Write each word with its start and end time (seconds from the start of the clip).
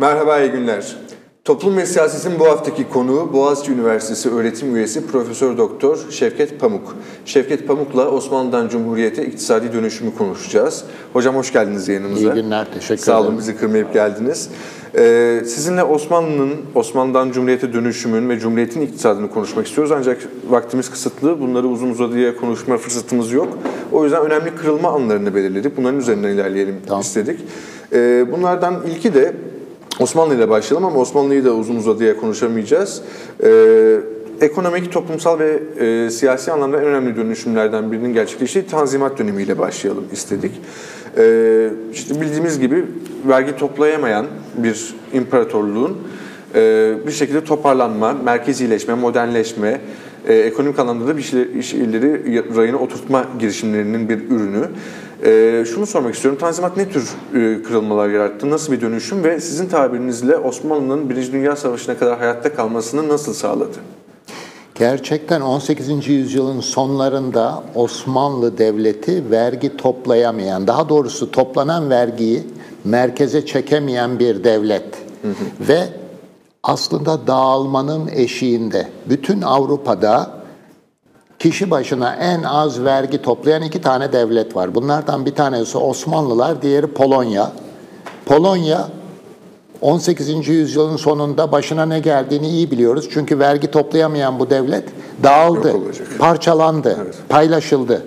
Merhaba, 0.00 0.40
iyi 0.40 0.50
günler. 0.50 0.96
Toplum 1.44 1.76
ve 1.76 1.86
siyasetin 1.86 2.38
bu 2.38 2.46
haftaki 2.46 2.88
konuğu 2.88 3.32
Boğaziçi 3.32 3.72
Üniversitesi 3.72 4.30
öğretim 4.30 4.76
üyesi 4.76 5.06
Profesör 5.06 5.58
Doktor 5.58 5.98
Şevket 6.10 6.60
Pamuk. 6.60 6.96
Şevket 7.24 7.68
Pamuk'la 7.68 8.10
Osmanlı'dan 8.10 8.68
Cumhuriyet'e 8.68 9.26
iktisadi 9.26 9.72
dönüşümü 9.72 10.14
konuşacağız. 10.14 10.84
Hocam 11.12 11.36
hoş 11.36 11.52
geldiniz 11.52 11.88
yayınımıza. 11.88 12.32
İyi 12.32 12.42
günler, 12.42 12.64
teşekkür 12.66 12.84
ederim. 12.86 12.98
Sağ 12.98 13.20
olun 13.20 13.38
bizi 13.38 13.56
kırmayıp 13.56 13.92
geldiniz. 13.92 14.50
Ee, 14.94 15.42
sizinle 15.46 15.82
Osmanlı'nın, 15.84 16.54
Osmanlı'dan 16.74 17.30
Cumhuriyet'e 17.30 17.72
dönüşümün 17.72 18.28
ve 18.28 18.38
Cumhuriyet'in 18.38 18.80
iktisadını 18.80 19.30
konuşmak 19.30 19.66
istiyoruz. 19.66 19.92
Ancak 19.92 20.18
vaktimiz 20.48 20.90
kısıtlı, 20.90 21.40
bunları 21.40 21.66
uzun 21.66 21.90
uzadıya 21.90 22.36
konuşma 22.36 22.76
fırsatımız 22.76 23.32
yok. 23.32 23.58
O 23.92 24.04
yüzden 24.04 24.22
önemli 24.22 24.56
kırılma 24.56 24.92
anlarını 24.92 25.34
belirledik. 25.34 25.76
Bunların 25.76 25.98
üzerinden 25.98 26.28
ilerleyelim 26.28 26.76
tamam. 26.86 27.00
istedik. 27.00 27.40
Ee, 27.92 28.26
bunlardan 28.32 28.74
ilki 28.86 29.14
de 29.14 29.49
Osmanlı 29.98 30.34
ile 30.34 30.48
başlayalım 30.48 30.88
ama 30.88 31.00
Osmanlı'yı 31.00 31.44
da 31.44 31.54
uzun 31.54 31.76
uzadıya 31.76 32.16
konuşamayacağız. 32.16 33.02
Ee, 33.44 34.00
ekonomik, 34.40 34.92
toplumsal 34.92 35.38
ve 35.38 35.62
e, 35.80 36.10
siyasi 36.10 36.52
anlamda 36.52 36.80
en 36.80 36.86
önemli 36.86 37.16
dönüşümlerden 37.16 37.92
birinin 37.92 38.12
gerçekleştiği 38.12 38.66
Tanzimat 38.66 39.18
dönemiyle 39.18 39.58
başlayalım 39.58 40.04
istedik. 40.12 40.52
Ee, 41.16 41.70
işte 41.92 42.20
bildiğimiz 42.20 42.60
gibi 42.60 42.84
vergi 43.28 43.56
toplayamayan 43.56 44.26
bir 44.56 44.94
imparatorluğun 45.12 45.98
e, 46.54 46.92
bir 47.06 47.12
şekilde 47.12 47.44
toparlanma, 47.44 48.12
merkezileşme, 48.12 48.94
modernleşme, 48.94 49.80
e, 50.28 50.34
ekonomik 50.34 50.78
anlamda 50.78 51.06
da 51.06 51.16
bir 51.16 51.22
şeyleri 51.62 52.56
rayına 52.56 52.76
oturtma 52.76 53.24
girişimlerinin 53.38 54.08
bir 54.08 54.30
ürünü. 54.30 54.68
E, 55.24 55.64
şunu 55.74 55.86
sormak 55.86 56.14
istiyorum. 56.14 56.40
Tanzimat 56.40 56.76
ne 56.76 56.88
tür 56.88 57.08
e, 57.34 57.62
kırılmalar 57.62 58.08
yarattı? 58.08 58.50
Nasıl 58.50 58.72
bir 58.72 58.80
dönüşüm 58.80 59.24
ve 59.24 59.40
sizin 59.40 59.68
tabirinizle 59.68 60.36
Osmanlı'nın 60.36 61.10
Birinci 61.10 61.32
Dünya 61.32 61.56
Savaşı'na 61.56 61.98
kadar 61.98 62.18
hayatta 62.18 62.54
kalmasını 62.54 63.08
nasıl 63.08 63.34
sağladı? 63.34 63.76
Gerçekten 64.74 65.40
18. 65.40 66.08
yüzyılın 66.08 66.60
sonlarında 66.60 67.62
Osmanlı 67.74 68.58
Devleti 68.58 69.30
vergi 69.30 69.76
toplayamayan, 69.76 70.66
daha 70.66 70.88
doğrusu 70.88 71.30
toplanan 71.30 71.90
vergiyi 71.90 72.42
merkeze 72.84 73.46
çekemeyen 73.46 74.18
bir 74.18 74.44
devlet. 74.44 74.84
Hı 75.22 75.28
hı. 75.28 75.68
Ve 75.68 75.88
aslında 76.62 77.26
dağılmanın 77.26 78.08
eşiğinde. 78.08 78.88
Bütün 79.08 79.42
Avrupa'da 79.42 80.39
kişi 81.40 81.70
başına 81.70 82.14
en 82.14 82.42
az 82.42 82.84
vergi 82.84 83.22
toplayan 83.22 83.62
iki 83.62 83.80
tane 83.80 84.12
devlet 84.12 84.56
var. 84.56 84.74
Bunlardan 84.74 85.26
bir 85.26 85.34
tanesi 85.34 85.78
Osmanlılar, 85.78 86.62
diğeri 86.62 86.86
Polonya. 86.86 87.52
Polonya 88.26 88.88
18. 89.80 90.48
yüzyılın 90.48 90.96
sonunda 90.96 91.52
başına 91.52 91.86
ne 91.86 92.00
geldiğini 92.00 92.48
iyi 92.48 92.70
biliyoruz. 92.70 93.08
Çünkü 93.12 93.38
vergi 93.38 93.70
toplayamayan 93.70 94.38
bu 94.38 94.50
devlet 94.50 94.84
dağıldı, 95.22 95.74
parçalandı, 96.18 96.98
evet. 97.04 97.14
paylaşıldı. 97.28 98.02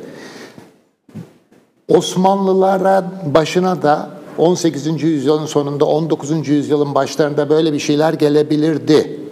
Osmanlılara 1.88 3.12
başına 3.26 3.82
da 3.82 4.10
18. 4.38 5.04
yüzyılın 5.04 5.46
sonunda 5.46 5.86
19. 5.86 6.48
yüzyılın 6.48 6.96
başlarında 6.96 7.50
böyle 7.50 7.74
bir 7.74 7.80
şeyler 7.80 8.14
gelebilirdi. 8.14 9.23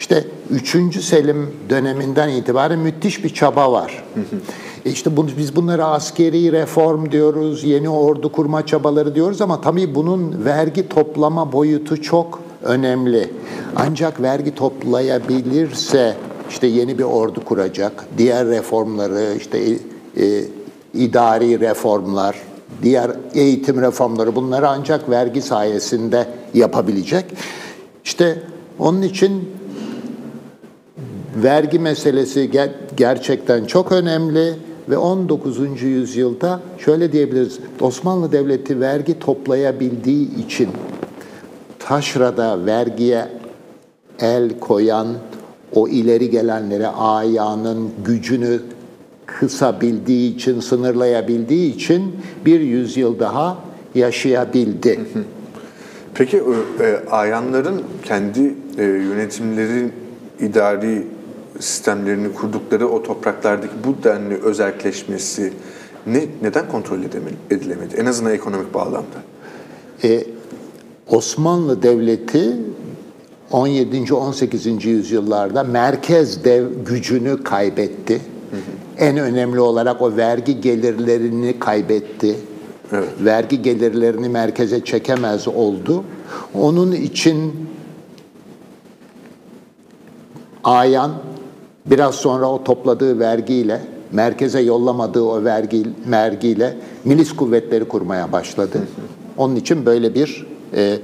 İşte 0.00 0.24
3. 0.50 1.04
Selim 1.04 1.50
döneminden 1.70 2.28
itibaren 2.28 2.78
müthiş 2.78 3.24
bir 3.24 3.34
çaba 3.34 3.72
var. 3.72 4.04
e 4.84 4.90
işte 4.90 5.16
bu, 5.16 5.26
biz 5.38 5.56
bunları 5.56 5.84
askeri 5.84 6.52
reform 6.52 7.10
diyoruz, 7.10 7.64
yeni 7.64 7.88
ordu 7.88 8.32
kurma 8.32 8.66
çabaları 8.66 9.14
diyoruz 9.14 9.40
ama 9.40 9.60
tabii 9.60 9.94
bunun 9.94 10.44
vergi 10.44 10.88
toplama 10.88 11.52
boyutu 11.52 12.02
çok 12.02 12.40
önemli. 12.62 13.30
Ancak 13.76 14.22
vergi 14.22 14.54
toplayabilirse 14.54 16.16
işte 16.50 16.66
yeni 16.66 16.98
bir 16.98 17.04
ordu 17.04 17.44
kuracak, 17.44 18.04
diğer 18.18 18.46
reformları 18.46 19.34
işte 19.36 19.58
e, 19.58 20.24
e 20.24 20.44
idari 20.94 21.60
reformlar, 21.60 22.36
diğer 22.82 23.10
eğitim 23.34 23.80
reformları 23.80 24.36
bunları 24.36 24.68
ancak 24.68 25.10
vergi 25.10 25.42
sayesinde 25.42 26.26
yapabilecek. 26.54 27.24
İşte 28.04 28.42
onun 28.78 29.02
için 29.02 29.48
vergi 31.36 31.78
meselesi 31.78 32.50
gerçekten 32.96 33.64
çok 33.64 33.92
önemli 33.92 34.54
ve 34.88 34.96
19. 34.96 35.82
yüzyılda 35.82 36.60
şöyle 36.78 37.12
diyebiliriz. 37.12 37.58
Osmanlı 37.80 38.32
Devleti 38.32 38.80
vergi 38.80 39.18
toplayabildiği 39.18 40.46
için 40.46 40.68
taşrada 41.78 42.66
vergiye 42.66 43.28
el 44.20 44.58
koyan 44.60 45.06
o 45.74 45.88
ileri 45.88 46.30
gelenlere 46.30 46.86
ayağının 46.86 47.90
gücünü 48.04 48.60
kısabildiği 49.26 50.34
için, 50.34 50.60
sınırlayabildiği 50.60 51.74
için 51.74 52.16
bir 52.46 52.60
yüzyıl 52.60 53.18
daha 53.18 53.58
yaşayabildi. 53.94 55.00
Peki 56.14 56.42
e, 56.80 57.10
ayanların 57.10 57.82
kendi 58.04 58.54
e, 58.78 58.82
yönetimleri 58.82 59.90
idari 60.40 61.06
sistemlerini 61.60 62.34
kurdukları 62.34 62.88
o 62.88 63.02
topraklardaki 63.02 63.72
bu 63.84 64.04
denli 64.04 64.34
özelleşmesi 64.34 65.52
ne, 66.06 66.24
neden 66.42 66.68
kontrol 66.68 66.98
edilemedi? 67.50 67.96
En 67.96 68.06
azından 68.06 68.32
ekonomik 68.32 68.74
bağlamda. 68.74 69.22
Ee, 70.04 70.24
Osmanlı 71.06 71.82
Devleti 71.82 72.56
17. 73.50 74.14
18. 74.14 74.84
yüzyıllarda 74.84 75.62
merkez 75.62 76.44
dev 76.44 76.66
gücünü 76.86 77.42
kaybetti. 77.42 78.14
Hı 78.50 78.56
hı. 78.56 78.60
En 78.98 79.18
önemli 79.18 79.60
olarak 79.60 80.02
o 80.02 80.16
vergi 80.16 80.60
gelirlerini 80.60 81.58
kaybetti. 81.58 82.36
Evet. 82.92 83.08
Vergi 83.20 83.62
gelirlerini 83.62 84.28
merkeze 84.28 84.84
çekemez 84.84 85.48
oldu. 85.48 86.04
Onun 86.54 86.92
için 86.92 87.52
Ayan 90.64 91.12
biraz 91.86 92.14
sonra 92.14 92.50
o 92.50 92.64
topladığı 92.64 93.18
vergiyle, 93.18 93.80
merkeze 94.12 94.60
yollamadığı 94.60 95.22
o 95.22 95.44
vergi 95.44 95.86
vergiyle 96.06 96.76
milis 97.04 97.32
kuvvetleri 97.32 97.84
kurmaya 97.84 98.32
başladı. 98.32 98.78
Onun 99.36 99.56
için 99.56 99.86
böyle 99.86 100.14
bir 100.14 100.46
e, 100.74 100.98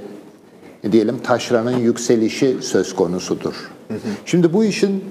diyelim 0.91 1.19
taşranın 1.23 1.77
yükselişi 1.77 2.57
söz 2.61 2.95
konusudur. 2.95 3.71
Şimdi 4.25 4.53
bu 4.53 4.63
işin 4.63 5.03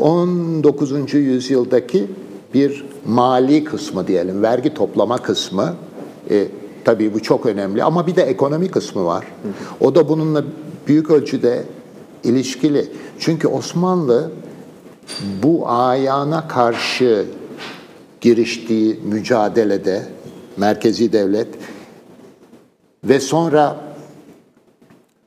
19. 0.00 1.14
yüzyıldaki 1.14 2.06
bir 2.54 2.84
mali 3.06 3.64
kısmı 3.64 4.06
diyelim, 4.06 4.42
vergi 4.42 4.74
toplama 4.74 5.18
kısmı 5.18 5.74
e, 6.30 6.48
tabii 6.84 7.14
bu 7.14 7.22
çok 7.22 7.46
önemli 7.46 7.82
ama 7.82 8.06
bir 8.06 8.16
de 8.16 8.22
ekonomi 8.22 8.68
kısmı 8.68 9.04
var. 9.04 9.24
O 9.80 9.94
da 9.94 10.08
bununla 10.08 10.44
büyük 10.86 11.10
ölçüde 11.10 11.64
ilişkili. 12.24 12.88
Çünkü 13.18 13.48
Osmanlı 13.48 14.30
bu 15.42 15.68
ayağına 15.68 16.48
karşı 16.48 17.26
giriştiği 18.20 19.00
mücadelede 19.04 20.02
merkezi 20.56 21.12
devlet 21.12 21.48
ve 23.04 23.20
sonra 23.20 23.76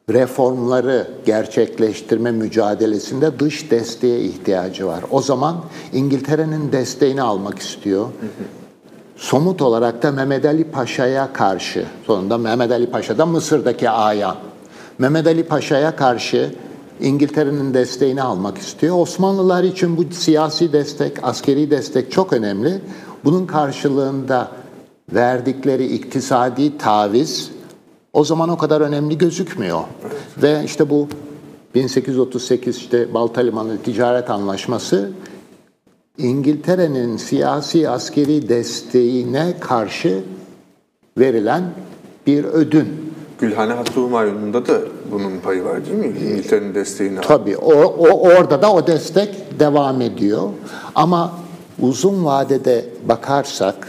reformları 0.10 1.08
gerçekleştirme 1.26 2.32
mücadelesinde 2.32 3.40
dış 3.40 3.72
desteğe 3.72 4.20
ihtiyacı 4.20 4.88
var. 4.88 5.04
O 5.12 5.22
zaman 5.22 5.58
İngiltere'nin 5.94 6.72
desteğini 6.72 7.22
almak 7.22 7.60
istiyor. 7.60 8.08
Somut 9.18 9.62
olarak 9.62 10.04
da 10.04 10.12
Mehmet 10.12 10.46
Ali 10.46 10.64
Paşa'ya 10.64 11.34
karşı, 11.34 11.86
sonunda 12.08 12.38
Mehmet 12.38 12.72
Ali 12.72 12.90
Paşa 12.90 13.18
da 13.18 13.26
Mısır'daki 13.26 13.90
ayan. 13.90 14.36
Mehmet 15.00 15.28
Ali 15.28 15.44
Paşa'ya 15.44 15.96
karşı 15.96 16.56
İngiltere'nin 17.02 17.74
desteğini 17.74 18.22
almak 18.22 18.58
istiyor. 18.58 19.00
Osmanlılar 19.00 19.64
için 19.64 19.98
bu 19.98 20.04
siyasi 20.14 20.74
destek, 20.74 21.24
askeri 21.24 21.72
destek 21.72 22.12
çok 22.12 22.34
önemli. 22.34 22.82
Bunun 23.24 23.46
karşılığında 23.46 24.52
verdikleri 25.14 25.86
iktisadi 25.86 26.78
taviz 26.78 27.52
o 28.14 28.24
zaman 28.24 28.50
o 28.50 28.58
kadar 28.58 28.82
önemli 28.82 29.18
gözükmüyor. 29.18 29.82
Ve 30.38 30.62
işte 30.66 30.90
bu 30.90 31.08
1838 31.76 32.78
işte 32.78 33.14
Balta 33.14 33.42
Limanı 33.42 33.78
Ticaret 33.78 34.30
Anlaşması 34.30 35.12
İngiltere'nin 36.18 37.18
siyasi 37.18 37.90
askeri 37.90 38.50
desteğine 38.50 39.54
karşı 39.60 40.24
verilen 41.18 41.64
bir 42.28 42.44
ödün. 42.44 43.11
Gülhane 43.42 43.74
Hattı 43.74 44.00
Humayun'unda 44.00 44.66
da 44.66 44.80
bunun 45.12 45.40
payı 45.40 45.66
var 45.66 45.86
değil 45.86 45.98
mi? 45.98 46.08
İngiltere'nin 46.08 46.76
desteğini 46.76 47.22
Tabii. 47.22 47.58
O, 47.58 47.74
o, 47.74 48.30
orada 48.30 48.62
da 48.62 48.74
o 48.74 48.88
destek 48.88 49.60
devam 49.60 50.02
ediyor. 50.02 50.50
Ama 50.96 51.32
uzun 51.82 52.26
vadede 52.26 52.86
bakarsak 53.08 53.88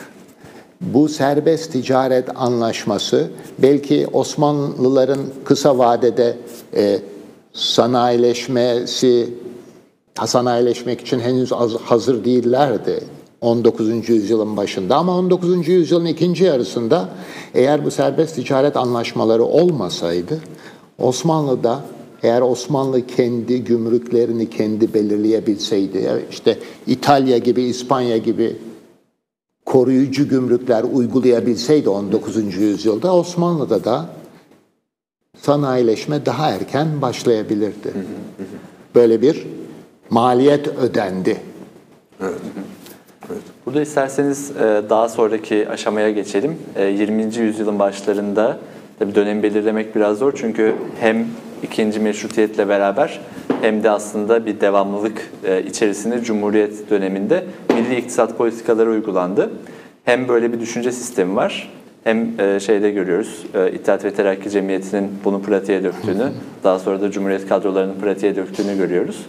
bu 0.80 1.08
serbest 1.08 1.72
ticaret 1.72 2.28
anlaşması 2.34 3.30
belki 3.58 4.06
Osmanlıların 4.12 5.20
kısa 5.44 5.78
vadede 5.78 6.36
e, 6.76 6.98
sanayileşmesi 7.52 9.28
sanayileşmek 10.26 11.00
için 11.00 11.20
henüz 11.20 11.52
hazır 11.84 12.24
değillerdi 12.24 13.00
19. 13.42 14.08
yüzyılın 14.08 14.56
başında 14.56 14.96
ama 14.96 15.18
19. 15.18 15.68
yüzyılın 15.68 16.06
ikinci 16.06 16.44
yarısında 16.44 17.08
eğer 17.54 17.84
bu 17.84 17.90
serbest 17.90 18.34
ticaret 18.34 18.76
anlaşmaları 18.76 19.44
olmasaydı 19.44 20.40
Osmanlı'da 20.98 21.84
eğer 22.22 22.40
Osmanlı 22.40 23.06
kendi 23.06 23.64
gümrüklerini 23.64 24.50
kendi 24.50 24.94
belirleyebilseydi 24.94 26.26
işte 26.30 26.58
İtalya 26.86 27.38
gibi 27.38 27.62
İspanya 27.62 28.16
gibi 28.16 28.56
koruyucu 29.66 30.28
gümrükler 30.28 30.84
uygulayabilseydi 30.92 31.88
19. 31.88 32.36
yüzyılda 32.56 33.14
Osmanlı'da 33.14 33.84
da 33.84 34.06
sanayileşme 35.40 36.26
daha 36.26 36.50
erken 36.50 37.02
başlayabilirdi. 37.02 37.92
Böyle 38.94 39.22
bir 39.22 39.46
maliyet 40.10 40.68
ödendi. 40.68 41.40
Evet. 42.20 42.40
Burada 43.66 43.80
isterseniz 43.80 44.50
e, 44.50 44.82
daha 44.90 45.08
sonraki 45.08 45.68
aşamaya 45.68 46.10
geçelim. 46.10 46.56
20. 46.98 47.22
E, 47.22 47.40
yüzyılın 47.40 47.78
başlarında 47.78 48.58
tabii 48.98 49.14
dönem 49.14 49.42
belirlemek 49.42 49.96
biraz 49.96 50.18
zor 50.18 50.32
çünkü 50.36 50.74
hem 51.00 51.26
ikinci 51.62 52.00
meşrutiyetle 52.00 52.68
beraber 52.68 53.20
hem 53.60 53.82
de 53.82 53.90
aslında 53.90 54.46
bir 54.46 54.60
devamlılık 54.60 55.30
e, 55.44 55.62
içerisinde 55.62 56.22
Cumhuriyet 56.22 56.90
döneminde 56.90 57.44
milli 57.74 57.96
iktisat 57.96 58.38
politikaları 58.38 58.90
uygulandı. 58.90 59.50
Hem 60.04 60.28
böyle 60.28 60.52
bir 60.52 60.60
düşünce 60.60 60.92
sistemi 60.92 61.36
var 61.36 61.70
hem 62.04 62.28
şeyde 62.60 62.90
görüyoruz 62.90 63.46
İttihat 63.72 64.04
ve 64.04 64.14
Terakki 64.14 64.50
Cemiyeti'nin 64.50 65.10
bunu 65.24 65.42
pratiğe 65.42 65.84
döktüğünü, 65.84 66.28
daha 66.64 66.78
sonra 66.78 67.00
da 67.00 67.10
Cumhuriyet 67.10 67.48
kadrolarının 67.48 68.00
pratiğe 68.00 68.36
döktüğünü 68.36 68.76
görüyoruz. 68.76 69.26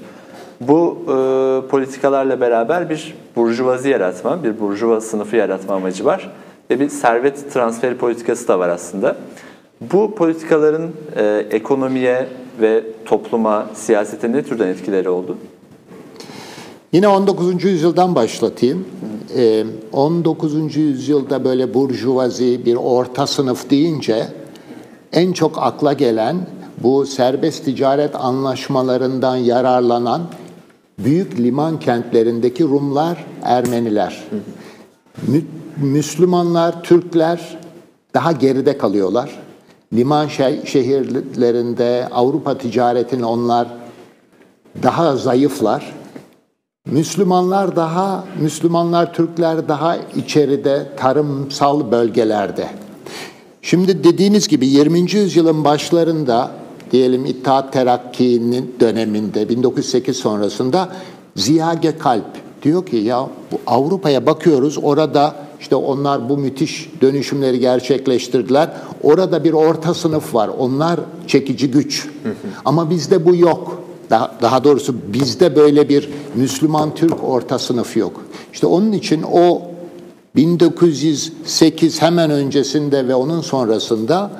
Bu 0.68 0.98
e, 1.04 1.68
politikalarla 1.68 2.42
beraber 2.42 2.90
bir 2.90 3.16
burjuvazi 3.36 3.90
yaratma, 3.90 4.44
bir 4.44 4.60
burjuva 4.60 5.02
sınıfı 5.02 5.36
yaratma 5.36 5.76
amacı 5.76 6.06
var 6.06 6.32
ve 6.70 6.80
bir 6.80 6.90
servet 6.90 7.54
transferi 7.54 7.98
politikası 7.98 8.48
da 8.48 8.60
var 8.60 8.70
aslında. 8.70 9.16
Bu 9.82 10.16
politikaların 10.16 10.90
e, 11.16 11.46
ekonomiye 11.52 12.28
ve 12.62 12.84
topluma, 13.06 13.66
siyasete 13.74 14.32
ne 14.32 14.44
türden 14.44 14.68
etkileri 14.68 15.10
oldu? 15.10 15.38
Yine 16.92 17.08
19. 17.08 17.64
yüzyıldan 17.64 18.16
başlatayım. 18.16 18.86
Ee, 19.38 19.64
19. 19.94 20.76
yüzyılda 20.76 21.44
böyle 21.46 21.74
burjuvazi 21.74 22.66
bir 22.66 22.76
orta 22.76 23.28
sınıf 23.28 23.70
deyince 23.70 24.28
en 25.14 25.34
çok 25.34 25.58
akla 25.58 25.94
gelen 25.94 26.38
bu 26.84 27.06
serbest 27.06 27.66
ticaret 27.66 28.16
anlaşmalarından 28.16 29.36
yararlanan 29.36 30.22
büyük 31.00 31.40
liman 31.40 31.80
kentlerindeki 31.80 32.64
Rumlar, 32.64 33.26
Ermeniler. 33.44 34.24
Mü 35.28 35.42
Müslümanlar, 35.78 36.84
Türkler 36.84 37.60
daha 38.14 38.32
geride 38.32 38.78
kalıyorlar. 38.78 39.40
Liman 39.94 40.28
şehirlerinde 40.66 42.08
Avrupa 42.12 42.58
ticaretini 42.58 43.26
onlar 43.26 43.68
daha 44.84 45.16
zayıflar. 45.16 45.94
Müslümanlar 46.86 47.76
daha, 47.76 48.26
Müslümanlar, 48.42 49.14
Türkler 49.14 49.68
daha 49.68 49.98
içeride, 49.98 50.88
tarımsal 50.98 51.92
bölgelerde. 51.92 52.68
Şimdi 53.62 54.04
dediğiniz 54.04 54.48
gibi 54.48 54.68
20. 54.68 55.00
yüzyılın 55.00 55.64
başlarında 55.64 56.52
diyelim 56.94 57.26
İttihat 57.26 57.74
Terakki'nin 57.74 58.76
döneminde 58.80 59.50
1908 59.50 60.18
sonrasında 60.18 60.90
Ziya 61.36 61.74
Gökalp 61.74 62.26
diyor 62.64 62.86
ki 62.86 62.96
ya 62.96 63.30
Avrupa'ya 63.68 64.26
bakıyoruz 64.26 64.78
orada 64.84 65.36
işte 65.60 65.76
onlar 65.76 66.30
bu 66.30 66.38
müthiş 66.38 66.92
dönüşümleri 67.02 67.60
gerçekleştirdiler. 67.60 68.70
Orada 69.04 69.44
bir 69.44 69.54
orta 69.54 69.94
sınıf 69.94 70.36
var. 70.36 70.50
Onlar 70.60 71.00
çekici 71.28 71.72
güç. 71.72 72.10
Ama 72.66 72.90
bizde 72.90 73.26
bu 73.26 73.36
yok. 73.36 73.84
Daha, 74.10 74.38
daha 74.42 74.64
doğrusu 74.64 74.96
bizde 75.14 75.56
böyle 75.56 75.90
bir 75.90 76.10
Müslüman 76.36 76.96
Türk 76.96 77.24
orta 77.24 77.60
sınıf 77.60 77.98
yok. 77.98 78.22
İşte 78.54 78.68
onun 78.68 78.92
için 78.92 79.24
o 79.32 79.62
1908 80.36 82.02
hemen 82.02 82.32
öncesinde 82.32 83.08
ve 83.08 83.16
onun 83.16 83.42
sonrasında 83.42 84.32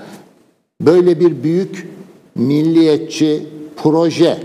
böyle 0.82 1.20
bir 1.20 1.44
büyük 1.44 1.88
milliyetçi 2.36 3.48
proje 3.76 4.38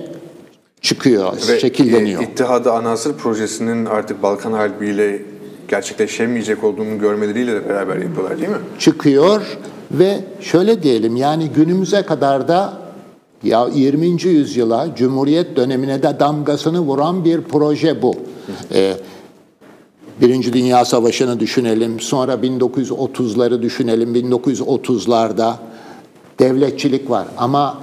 çıkıyor, 0.81 1.33
ve 1.49 1.61
şekilleniyor. 1.61 2.23
E, 2.23 2.25
İttihadı 2.25 2.73
Anasır 2.73 3.15
projesinin 3.15 3.85
artık 3.85 4.23
Balkan 4.23 4.53
Harbi'yle 4.53 5.23
gerçekleşemeyecek 5.69 6.65
olduğunu 6.65 6.99
görmeleriyle 6.99 7.55
de 7.55 7.69
beraber 7.69 7.97
yapıyorlar 7.97 8.39
değil 8.39 8.49
mi? 8.49 8.57
Çıkıyor 8.79 9.43
ve 9.91 10.21
şöyle 10.41 10.83
diyelim 10.83 11.17
yani 11.17 11.49
günümüze 11.49 12.03
kadar 12.03 12.49
da 12.49 12.73
ya 13.43 13.69
20. 13.75 14.07
yüzyıla, 14.25 14.89
Cumhuriyet 14.97 15.57
dönemine 15.57 16.03
de 16.03 16.21
damgasını 16.21 16.81
vuran 16.81 17.25
bir 17.25 17.41
proje 17.41 18.03
bu. 18.03 18.15
Ee, 18.75 18.95
Birinci 20.21 20.53
Dünya 20.53 20.85
Savaşı'nı 20.85 21.41
düşünelim, 21.41 22.01
sonra 22.01 22.35
1930'ları 22.35 23.63
düşünelim. 23.63 24.15
1930'larda 24.15 25.55
devletçilik 26.39 27.11
var 27.11 27.29
ama 27.37 27.79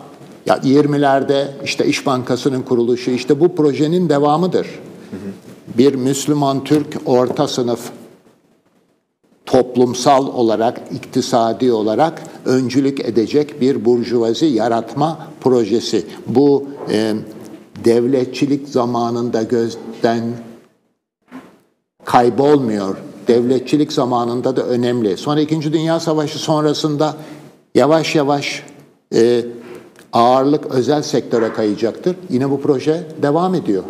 ya 0.45 0.57
20'lerde 0.57 1.47
işte 1.63 1.85
İş 1.85 2.05
Bankası'nın 2.05 2.61
kuruluşu 2.61 3.11
işte 3.11 3.39
bu 3.39 3.55
projenin 3.55 4.09
devamıdır. 4.09 4.67
Bir 5.77 5.95
Müslüman 5.95 6.63
Türk 6.63 6.97
orta 7.05 7.47
sınıf 7.47 7.91
toplumsal 9.45 10.27
olarak, 10.27 10.81
iktisadi 10.91 11.71
olarak 11.71 12.23
öncülük 12.45 12.99
edecek 12.99 13.61
bir 13.61 13.85
burjuvazi 13.85 14.45
yaratma 14.45 15.27
projesi. 15.41 16.05
Bu 16.27 16.65
e, 16.91 17.13
devletçilik 17.85 18.69
zamanında 18.69 19.43
gözden 19.43 20.23
kaybolmuyor. 22.05 22.97
Devletçilik 23.27 23.93
zamanında 23.93 24.55
da 24.55 24.63
önemli. 24.63 25.17
Sonra 25.17 25.41
İkinci 25.41 25.73
Dünya 25.73 25.99
Savaşı 25.99 26.39
sonrasında 26.39 27.15
yavaş 27.75 28.15
yavaş 28.15 28.63
e, 29.15 29.45
ağırlık 30.13 30.65
özel 30.65 31.01
sektöre 31.01 31.53
kayacaktır. 31.53 32.15
Yine 32.29 32.49
bu 32.51 32.61
proje 32.61 33.03
devam 33.21 33.55
ediyor. 33.55 33.83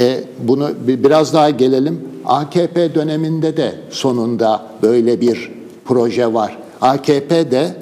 E, 0.00 0.24
bunu 0.38 0.70
biraz 0.86 1.34
daha 1.34 1.50
gelelim. 1.50 2.00
AKP 2.24 2.94
döneminde 2.94 3.56
de 3.56 3.74
sonunda 3.90 4.66
böyle 4.82 5.20
bir 5.20 5.52
proje 5.84 6.34
var. 6.34 6.58
AKP 6.80 7.50
de 7.50 7.76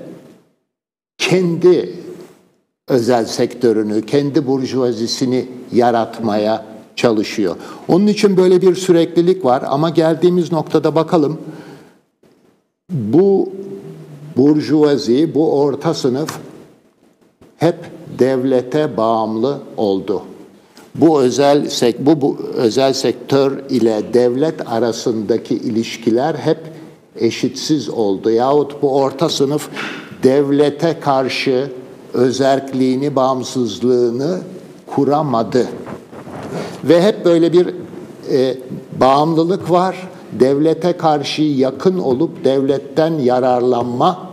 kendi 1.18 1.94
özel 2.88 3.24
sektörünü, 3.24 4.06
kendi 4.06 4.46
burjuvazisini 4.46 5.48
yaratmaya 5.72 6.64
çalışıyor. 6.96 7.56
Onun 7.88 8.06
için 8.06 8.36
böyle 8.36 8.62
bir 8.62 8.74
süreklilik 8.74 9.44
var 9.44 9.62
ama 9.66 9.90
geldiğimiz 9.90 10.52
noktada 10.52 10.94
bakalım 10.94 11.38
bu 12.90 13.52
burjuvazi, 14.36 15.34
bu 15.34 15.60
orta 15.60 15.94
sınıf 15.94 16.38
hep 17.56 17.76
devlete 18.18 18.96
bağımlı 18.96 19.58
oldu. 19.76 20.22
Bu 20.94 21.20
özel 21.20 21.68
sek 21.68 22.06
bu, 22.06 22.20
bu 22.20 22.36
özel 22.54 22.92
sektör 22.92 23.58
ile 23.70 24.02
devlet 24.14 24.72
arasındaki 24.72 25.54
ilişkiler 25.54 26.34
hep 26.34 26.58
eşitsiz 27.16 27.88
oldu. 27.88 28.30
Yahut 28.30 28.82
bu 28.82 28.96
orta 28.96 29.28
sınıf 29.28 29.68
devlete 30.22 31.00
karşı 31.00 31.72
özerkliğini, 32.14 33.16
bağımsızlığını 33.16 34.40
kuramadı. 34.86 35.66
Ve 36.84 37.02
hep 37.02 37.24
böyle 37.24 37.52
bir 37.52 37.74
e, 38.32 38.56
bağımlılık 39.00 39.70
var. 39.70 40.09
Devlete 40.32 40.92
karşı 40.92 41.42
yakın 41.42 41.98
olup 41.98 42.44
devletten 42.44 43.12
yararlanma 43.12 44.30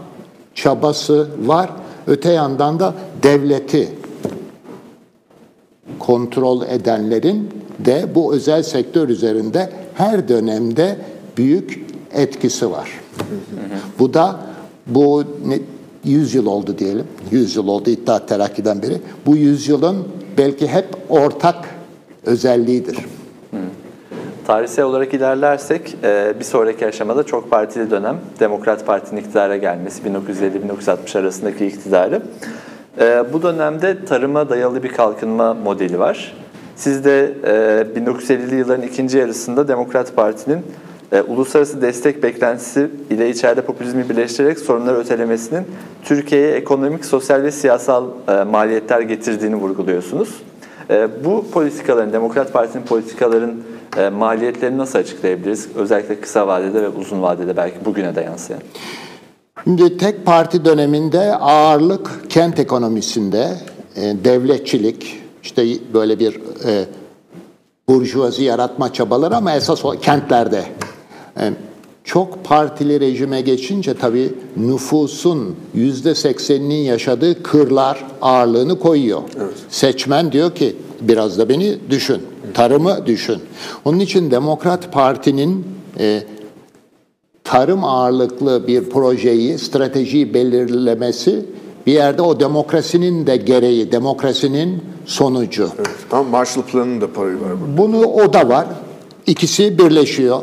çabası 0.56 1.28
var. 1.46 1.70
Öte 2.08 2.32
yandan 2.32 2.80
da 2.80 2.94
devleti 3.24 3.90
kontrol 6.00 6.62
edenlerin 6.62 7.50
de 7.80 8.06
bu 8.16 8.34
özel 8.34 8.64
sektör 8.64 9.10
üzerinde 9.10 9.70
her 9.94 10.28
dönemde 10.28 10.98
büyük 11.38 11.86
etkisi 12.14 12.72
var. 12.72 12.90
Bu 14.00 14.14
da 14.14 14.40
bu 14.88 15.24
ne, 15.46 15.60
100 16.04 16.36
yıl 16.36 16.46
oldu 16.46 16.78
diyelim. 16.78 17.06
100 17.32 17.56
yıl 17.56 17.68
oldu 17.68 17.90
İttihat 17.90 18.30
Terakki'den 18.30 18.82
beri. 18.82 19.02
Bu 19.26 19.36
yüzyılın 19.36 20.08
belki 20.38 20.68
hep 20.68 20.88
ortak 21.10 21.56
özelliğidir. 22.26 22.98
Tarihsel 24.48 24.86
olarak 24.86 25.14
ilerlersek 25.14 25.96
e, 26.04 26.34
bir 26.40 26.44
sonraki 26.44 26.88
aşamada 26.88 27.24
çok 27.24 27.52
partili 27.52 27.92
dönem 27.92 28.18
Demokrat 28.40 28.86
Parti'nin 28.86 29.22
iktidara 29.22 29.58
gelmesi 29.58 30.04
1950-1960 30.04 31.20
arasındaki 31.20 31.66
iktidarı. 31.66 32.22
E, 33.00 33.34
bu 33.34 33.42
dönemde 33.42 34.06
tarıma 34.06 34.50
dayalı 34.50 34.84
bir 34.84 34.90
kalkınma 34.90 35.54
modeli 35.54 36.00
var. 36.00 36.36
Siz 36.76 37.06
de 37.06 37.34
1950'li 37.96 38.56
yılların 38.56 38.88
ikinci 38.88 39.18
yarısında 39.18 39.68
Demokrat 39.68 40.16
Parti'nin 40.16 40.66
e, 41.12 41.22
uluslararası 41.22 41.82
destek 41.82 42.24
beklentisi 42.24 42.90
ile 43.10 43.30
içeride 43.30 43.62
popülizmi 43.62 44.10
birleştirerek 44.10 44.60
sorunları 44.60 44.98
ötelemesinin 44.98 45.64
Türkiye'ye 46.04 46.52
ekonomik, 46.52 47.06
sosyal 47.06 47.44
ve 47.44 47.52
siyasal 47.52 48.06
e, 48.28 48.44
maliyetler 48.44 49.02
getirdiğini 49.02 49.56
vurguluyorsunuz. 49.56 50.30
E, 50.90 51.08
bu 51.26 51.46
politikaların, 51.52 52.14
Demokrat 52.14 52.54
Parti'nin 52.54 52.84
politikaların 52.84 53.54
e, 53.98 54.10
maliyetlerini 54.10 54.78
nasıl 54.78 55.00
açıklayabiliriz? 55.00 55.68
Özellikle 55.76 56.20
kısa 56.20 56.48
vadede 56.48 56.84
ve 56.84 56.90
uzun 56.90 57.22
vadede 57.22 57.58
belki 57.58 57.86
bugüne 57.86 58.16
de 58.16 58.22
yansıyan. 58.22 58.62
Şimdi 59.64 59.98
tek 59.98 60.26
parti 60.26 60.66
döneminde 60.66 61.36
ağırlık 61.36 62.30
kent 62.30 62.60
ekonomisinde, 62.60 63.58
e, 63.96 64.02
devletçilik, 64.24 65.22
işte 65.44 65.66
böyle 65.94 66.20
bir 66.20 66.36
e, 66.66 66.86
burjuvazi 67.90 68.44
yaratma 68.44 68.94
çabaları 68.94 69.36
ama 69.36 69.54
esas 69.54 69.86
o 69.86 69.92
kentlerde 69.92 70.64
e, 71.40 71.54
çok 72.04 72.46
partili 72.46 73.00
rejime 73.00 73.42
geçince 73.42 73.94
tabii 73.94 74.34
nüfusun 74.58 75.56
yüzde 75.74 76.16
sekseninin 76.16 76.84
yaşadığı 76.84 77.44
kırlar 77.44 78.06
ağırlığını 78.22 78.80
koyuyor. 78.80 79.22
Evet. 79.38 79.54
Seçmen 79.70 80.32
diyor 80.32 80.56
ki 80.56 80.76
biraz 81.02 81.38
da 81.38 81.50
beni 81.50 81.78
düşün, 81.90 82.22
tarımı 82.54 83.06
düşün. 83.06 83.42
Onun 83.86 84.00
için 84.00 84.32
Demokrat 84.32 84.94
Parti'nin 84.94 85.66
e, 86.00 86.24
tarım 87.44 87.84
ağırlıklı 87.84 88.68
bir 88.68 88.90
projeyi, 88.90 89.58
stratejiyi 89.58 90.34
belirlemesi 90.34 91.46
bir 91.88 91.94
yerde 91.94 92.22
o 92.22 92.40
demokrasinin 92.40 93.28
de 93.28 93.38
gereği, 93.38 93.92
demokrasinin 93.92 94.82
sonucu. 95.06 95.70
Evet, 95.78 95.90
ama 96.12 96.24
Marshall 96.24 96.64
Planı'nın 96.64 97.02
da 97.02 97.14
payı 97.14 97.42
var 97.42 97.62
burada. 97.62 97.78
Bunu 97.78 98.06
o 98.06 98.34
da 98.34 98.50
var. 98.50 98.68
İkisi 99.28 99.78
birleşiyor. 99.80 100.42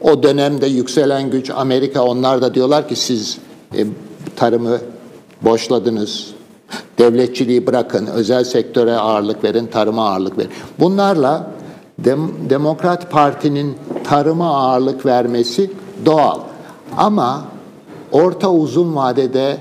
O 0.00 0.22
dönemde 0.22 0.66
yükselen 0.66 1.30
güç 1.30 1.50
Amerika 1.50 2.02
onlar 2.02 2.42
da 2.42 2.54
diyorlar 2.54 2.88
ki 2.88 2.96
siz 2.96 3.38
e, 3.76 3.86
tarımı 4.36 4.78
boşladınız. 5.42 6.33
Devletçiliği 6.98 7.66
bırakın, 7.66 8.06
özel 8.06 8.44
sektöre 8.44 8.92
ağırlık 8.96 9.44
verin, 9.44 9.66
tarıma 9.66 10.08
ağırlık 10.08 10.38
verin. 10.38 10.50
Bunlarla 10.80 11.50
Dem 11.98 12.30
Demokrat 12.50 13.10
Parti'nin 13.10 13.74
tarıma 14.04 14.56
ağırlık 14.56 15.06
vermesi 15.06 15.70
doğal. 16.06 16.40
Ama 16.96 17.44
orta 18.12 18.50
uzun 18.50 18.96
vadede 18.96 19.56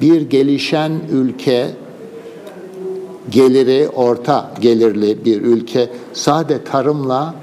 bir 0.00 0.20
gelişen 0.20 0.92
ülke 1.12 1.70
geliri 3.30 3.88
orta 3.88 4.50
gelirli 4.60 5.24
bir 5.24 5.42
ülke 5.42 5.90
sade 6.12 6.64
tarımla 6.64 7.34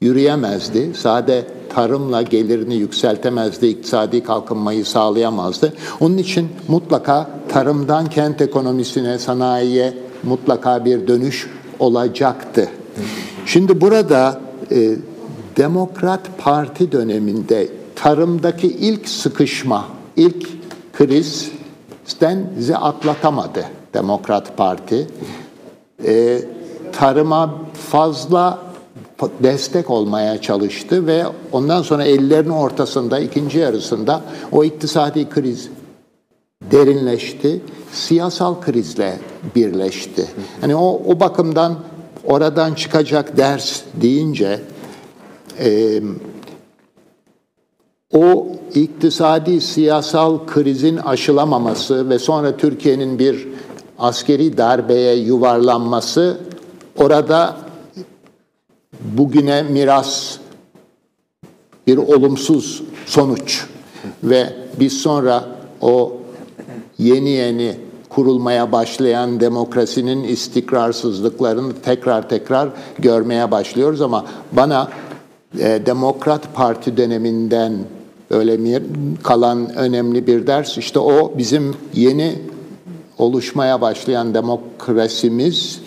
yürüyemezdi. 0.00 0.94
Sade 0.94 1.44
tarımla 1.74 2.22
gelirini 2.22 2.74
yükseltemezdi, 2.74 3.66
iktisadi 3.66 4.22
kalkınmayı 4.22 4.84
sağlayamazdı. 4.84 5.72
Onun 6.00 6.18
için 6.18 6.48
mutlaka 6.68 7.30
tarımdan 7.48 8.06
kent 8.06 8.40
ekonomisine, 8.40 9.18
sanayiye 9.18 9.94
mutlaka 10.22 10.84
bir 10.84 11.06
dönüş 11.06 11.50
olacaktı. 11.78 12.68
Şimdi 13.46 13.80
burada 13.80 14.40
e, 14.72 14.94
Demokrat 15.56 16.38
Parti 16.38 16.92
döneminde 16.92 17.68
tarımdaki 17.96 18.66
ilk 18.66 19.08
sıkışma, 19.08 19.86
ilk 20.16 20.48
krizden 20.92 22.50
bizi 22.58 22.76
atlatamadı 22.76 23.64
Demokrat 23.94 24.56
Parti. 24.56 25.06
E, 26.06 26.42
tarıma 26.92 27.54
fazla 27.90 28.58
destek 29.42 29.90
olmaya 29.90 30.40
çalıştı 30.40 31.06
ve 31.06 31.24
ondan 31.52 31.82
sonra 31.82 32.04
ellerinin 32.04 32.50
ortasında 32.50 33.18
ikinci 33.18 33.58
yarısında 33.58 34.20
o 34.52 34.64
iktisadi 34.64 35.28
kriz 35.28 35.68
derinleşti, 36.62 37.60
siyasal 37.92 38.60
krizle 38.60 39.18
birleşti. 39.56 40.26
Hani 40.60 40.76
o, 40.76 41.02
o 41.06 41.20
bakımdan 41.20 41.76
oradan 42.24 42.74
çıkacak 42.74 43.36
ders 43.36 43.80
deyince 44.02 44.60
e, 45.58 46.00
o 48.12 48.46
iktisadi 48.74 49.60
siyasal 49.60 50.46
krizin 50.46 50.96
aşılamaması 50.96 52.08
ve 52.10 52.18
sonra 52.18 52.56
Türkiye'nin 52.56 53.18
bir 53.18 53.48
askeri 53.98 54.56
darbeye 54.56 55.14
yuvarlanması 55.14 56.40
orada 56.96 57.56
bugüne 59.00 59.62
miras 59.62 60.38
bir 61.86 61.96
olumsuz 61.96 62.82
sonuç 63.06 63.66
ve 64.24 64.52
biz 64.80 64.92
sonra 64.92 65.44
o 65.80 66.16
yeni 66.98 67.30
yeni 67.30 67.76
kurulmaya 68.08 68.72
başlayan 68.72 69.40
demokrasinin 69.40 70.24
istikrarsızlıklarını 70.24 71.72
tekrar 71.82 72.28
tekrar 72.28 72.68
görmeye 72.98 73.50
başlıyoruz 73.50 74.00
ama 74.00 74.26
bana 74.52 74.88
e, 75.58 75.86
Demokrat 75.86 76.54
Parti 76.54 76.96
döneminden 76.96 77.78
öyle 78.30 78.64
bir 78.64 78.82
kalan 79.22 79.74
önemli 79.74 80.26
bir 80.26 80.46
ders 80.46 80.78
işte 80.78 80.98
o 80.98 81.38
bizim 81.38 81.74
yeni 81.94 82.38
oluşmaya 83.18 83.80
başlayan 83.80 84.34
demokrasimiz. 84.34 85.80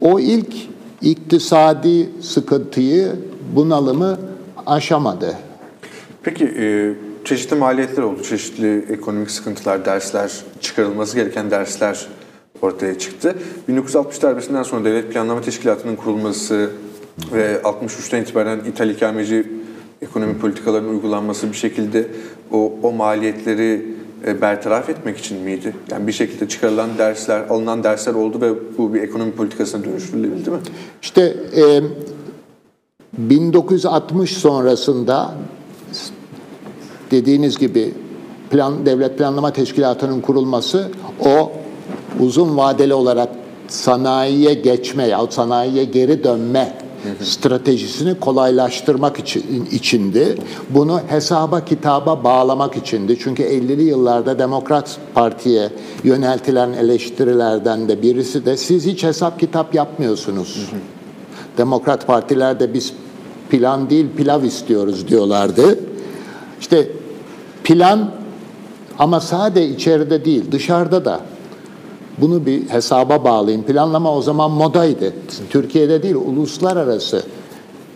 O 0.00 0.20
ilk 0.20 0.54
iktisadi 1.02 2.10
sıkıntıyı, 2.20 3.12
bunalımı 3.54 4.18
aşamadı. 4.66 5.36
Peki 6.22 6.44
e, 6.44 6.94
çeşitli 7.24 7.56
maliyetler 7.56 8.02
oldu, 8.02 8.22
çeşitli 8.22 8.86
ekonomik 8.90 9.30
sıkıntılar, 9.30 9.84
dersler, 9.84 10.32
çıkarılması 10.60 11.16
gereken 11.16 11.50
dersler 11.50 12.06
ortaya 12.62 12.98
çıktı. 12.98 13.34
1960 13.68 14.22
darbesinden 14.22 14.62
sonra 14.62 14.84
Devlet 14.84 15.12
Planlama 15.12 15.40
Teşkilatı'nın 15.40 15.96
kurulması 15.96 16.70
ve 17.32 17.60
63'ten 17.64 18.22
itibaren 18.22 18.58
ithal 18.58 18.90
ikameci 18.90 19.46
ekonomi 20.02 20.38
politikalarının 20.38 20.88
uygulanması 20.88 21.48
bir 21.48 21.56
şekilde 21.56 22.06
o, 22.52 22.72
o 22.82 22.92
maliyetleri 22.92 23.95
bertaraf 24.24 24.90
etmek 24.90 25.18
için 25.18 25.40
miydi? 25.40 25.74
Yani 25.90 26.06
bir 26.06 26.12
şekilde 26.12 26.48
çıkarılan 26.48 26.98
dersler, 26.98 27.40
alınan 27.50 27.84
dersler 27.84 28.14
oldu 28.14 28.40
ve 28.40 28.78
bu 28.78 28.94
bir 28.94 29.02
ekonomi 29.02 29.32
politikasına 29.32 29.84
dönüştürülebildi 29.84 30.50
mi? 30.50 30.58
İşte 31.02 31.36
e, 31.56 31.82
1960 33.18 34.36
sonrasında 34.36 35.34
dediğiniz 37.10 37.58
gibi 37.58 37.94
plan 38.50 38.86
devlet 38.86 39.18
planlama 39.18 39.52
teşkilatının 39.52 40.20
kurulması 40.20 40.90
o 41.24 41.52
uzun 42.20 42.56
vadeli 42.56 42.94
olarak 42.94 43.28
sanayiye 43.68 44.54
geçme 44.54 45.06
ya 45.06 45.26
sanayiye 45.30 45.84
geri 45.84 46.24
dönme 46.24 46.85
stratejisini 47.22 48.20
kolaylaştırmak 48.20 49.18
için 49.18 49.68
içindi. 49.72 50.38
Bunu 50.70 51.00
hesaba 51.08 51.64
kitaba 51.64 52.24
bağlamak 52.24 52.76
içindi. 52.76 53.18
Çünkü 53.18 53.42
50'li 53.42 53.82
yıllarda 53.82 54.38
Demokrat 54.38 54.98
Parti'ye 55.14 55.70
yöneltilen 56.04 56.72
eleştirilerden 56.72 57.88
de 57.88 58.02
birisi 58.02 58.46
de 58.46 58.56
siz 58.56 58.86
hiç 58.86 59.04
hesap 59.04 59.40
kitap 59.40 59.74
yapmıyorsunuz. 59.74 60.70
Demokrat 61.58 62.06
Partiler 62.06 62.60
de 62.60 62.74
biz 62.74 62.92
plan 63.50 63.90
değil 63.90 64.06
pilav 64.16 64.42
istiyoruz 64.42 65.08
diyorlardı. 65.08 65.78
İşte 66.60 66.88
plan 67.64 68.10
ama 68.98 69.20
sade 69.20 69.68
içeride 69.68 70.24
değil 70.24 70.52
dışarıda 70.52 71.04
da 71.04 71.20
bunu 72.18 72.46
bir 72.46 72.68
hesaba 72.68 73.24
bağlayın. 73.24 73.62
Planlama 73.62 74.16
o 74.16 74.22
zaman 74.22 74.50
modaydı. 74.50 75.12
Türkiye'de 75.50 76.02
değil, 76.02 76.14
uluslararası 76.14 77.22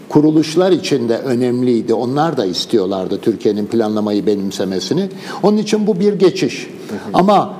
kuruluşlar 0.08 0.72
içinde 0.72 1.18
önemliydi. 1.18 1.94
Onlar 1.94 2.36
da 2.36 2.44
istiyorlardı 2.44 3.18
Türkiye'nin 3.22 3.66
planlamayı 3.66 4.26
benimsemesini. 4.26 5.08
Onun 5.42 5.56
için 5.56 5.86
bu 5.86 6.00
bir 6.00 6.12
geçiş. 6.12 6.70
Ama 7.14 7.54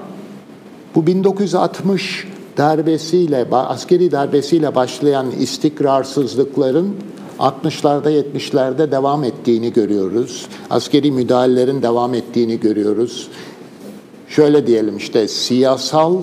bu 0.95 1.07
1960 1.07 2.27
darbesiyle, 2.57 3.47
askeri 3.53 4.13
darbesiyle 4.13 4.75
başlayan 4.75 5.31
istikrarsızlıkların 5.31 6.97
60'larda 7.39 8.23
70'lerde 8.23 8.91
devam 8.91 9.25
ettiğini 9.25 9.73
görüyoruz. 9.73 10.47
Askeri 10.71 11.13
müdahalelerin 11.13 11.83
devam 11.83 12.15
ettiğini 12.15 12.61
görüyoruz. 12.61 13.29
Şöyle 14.29 14.67
diyelim 14.67 14.97
işte 14.97 15.29
siyasal 15.29 16.17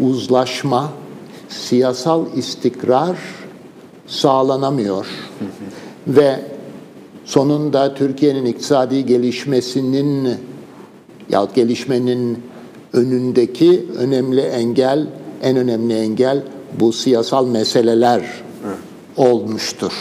uzlaşma, 0.00 0.92
siyasal 1.48 2.24
istikrar 2.36 3.16
sağlanamıyor 4.06 5.06
ve 6.06 6.40
sonunda 7.24 7.94
Türkiye'nin 7.94 8.44
iktisadi 8.44 9.06
gelişmesinin 9.06 10.34
yahut 11.28 11.54
gelişmenin 11.54 12.42
önündeki 12.92 13.86
önemli 13.98 14.40
engel, 14.40 15.06
en 15.42 15.56
önemli 15.56 15.94
engel 15.94 16.42
bu 16.80 16.92
siyasal 16.92 17.46
meseleler 17.46 18.22
olmuştur. 19.16 19.92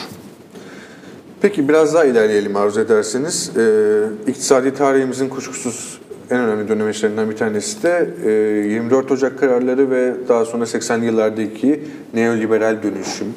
Peki 1.42 1.70
biraz 1.70 1.94
daha 1.94 2.06
ilerleyelim 2.06 2.56
arzu 2.56 2.80
ederseniz. 2.80 3.52
Ee, 3.58 4.04
iktisadi 4.28 4.74
tarihimizin 4.74 5.30
kuşkusuz 5.30 5.99
en 6.32 6.40
önemli 6.40 6.68
dönemeçlerinden 6.68 7.30
bir 7.30 7.36
tanesi 7.36 7.84
de 7.84 8.10
e, 8.26 8.32
24 8.70 9.12
Ocak 9.12 9.40
kararları 9.40 9.92
ve 9.92 10.14
daha 10.28 10.46
sonra 10.46 10.64
80'li 10.64 11.06
yıllardaki 11.06 11.82
neoliberal 12.14 12.84
dönüşüm. 12.84 13.28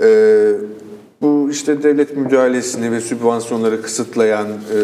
Ee, 0.00 0.52
bu 1.22 1.48
işte 1.50 1.82
devlet 1.82 2.16
müdahalesini 2.16 2.92
ve 2.92 3.00
sübvansiyonları 3.00 3.82
kısıtlayan, 3.82 4.46
e, 4.48 4.78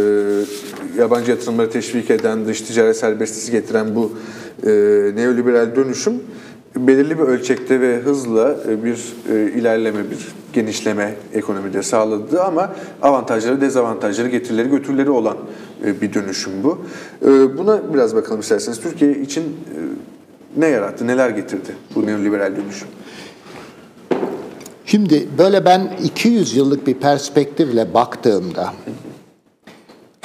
yabancı 0.99 1.31
yatırımları 1.31 1.71
teşvik 1.71 2.11
eden, 2.11 2.47
dış 2.47 2.61
ticaret 2.61 2.97
serbestisi 2.97 3.52
getiren 3.52 3.95
bu 3.95 4.12
e, 4.67 4.71
neoliberal 5.17 5.76
dönüşüm 5.76 6.14
belirli 6.76 7.19
bir 7.19 7.23
ölçekte 7.23 7.81
ve 7.81 7.97
hızla 7.97 8.57
e, 8.69 8.85
bir 8.85 9.14
e, 9.33 9.50
ilerleme, 9.50 10.11
bir 10.11 10.28
genişleme 10.52 11.14
ekonomide 11.35 11.83
sağladı 11.83 12.43
ama 12.43 12.75
avantajları, 13.02 13.61
dezavantajları, 13.61 14.28
getirileri, 14.28 14.71
götürüleri 14.71 15.11
olan 15.11 15.37
e, 15.37 15.43
bir 15.83 16.15
dönüşüm 16.15 16.53
bu. 16.65 16.79
Buna 17.59 17.95
biraz 17.95 18.15
bakalım 18.15 18.41
isterseniz. 18.41 18.81
Türkiye 18.81 19.13
için 19.13 19.57
ne 20.57 20.67
yarattı, 20.67 21.07
neler 21.07 21.31
getirdi 21.31 21.77
bu 21.95 22.07
neoliberal 22.07 22.57
dönüşüm? 22.57 22.89
Şimdi 24.87 25.29
böyle 25.39 25.65
ben 25.65 25.91
200 26.05 26.57
yıllık 26.57 26.87
bir 26.87 26.95
perspektifle 26.95 27.95
baktığımda 27.95 28.73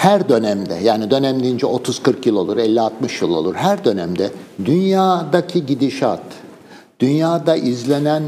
her 0.03 0.29
dönemde 0.29 0.73
yani 0.83 1.11
dönem 1.11 1.43
deyince 1.43 1.67
30-40 1.67 2.27
yıl 2.27 2.35
olur, 2.35 2.57
50-60 2.57 2.91
yıl 3.21 3.31
olur. 3.31 3.55
Her 3.55 3.85
dönemde 3.85 4.31
dünyadaki 4.65 5.65
gidişat, 5.65 6.23
dünyada 6.99 7.55
izlenen 7.55 8.23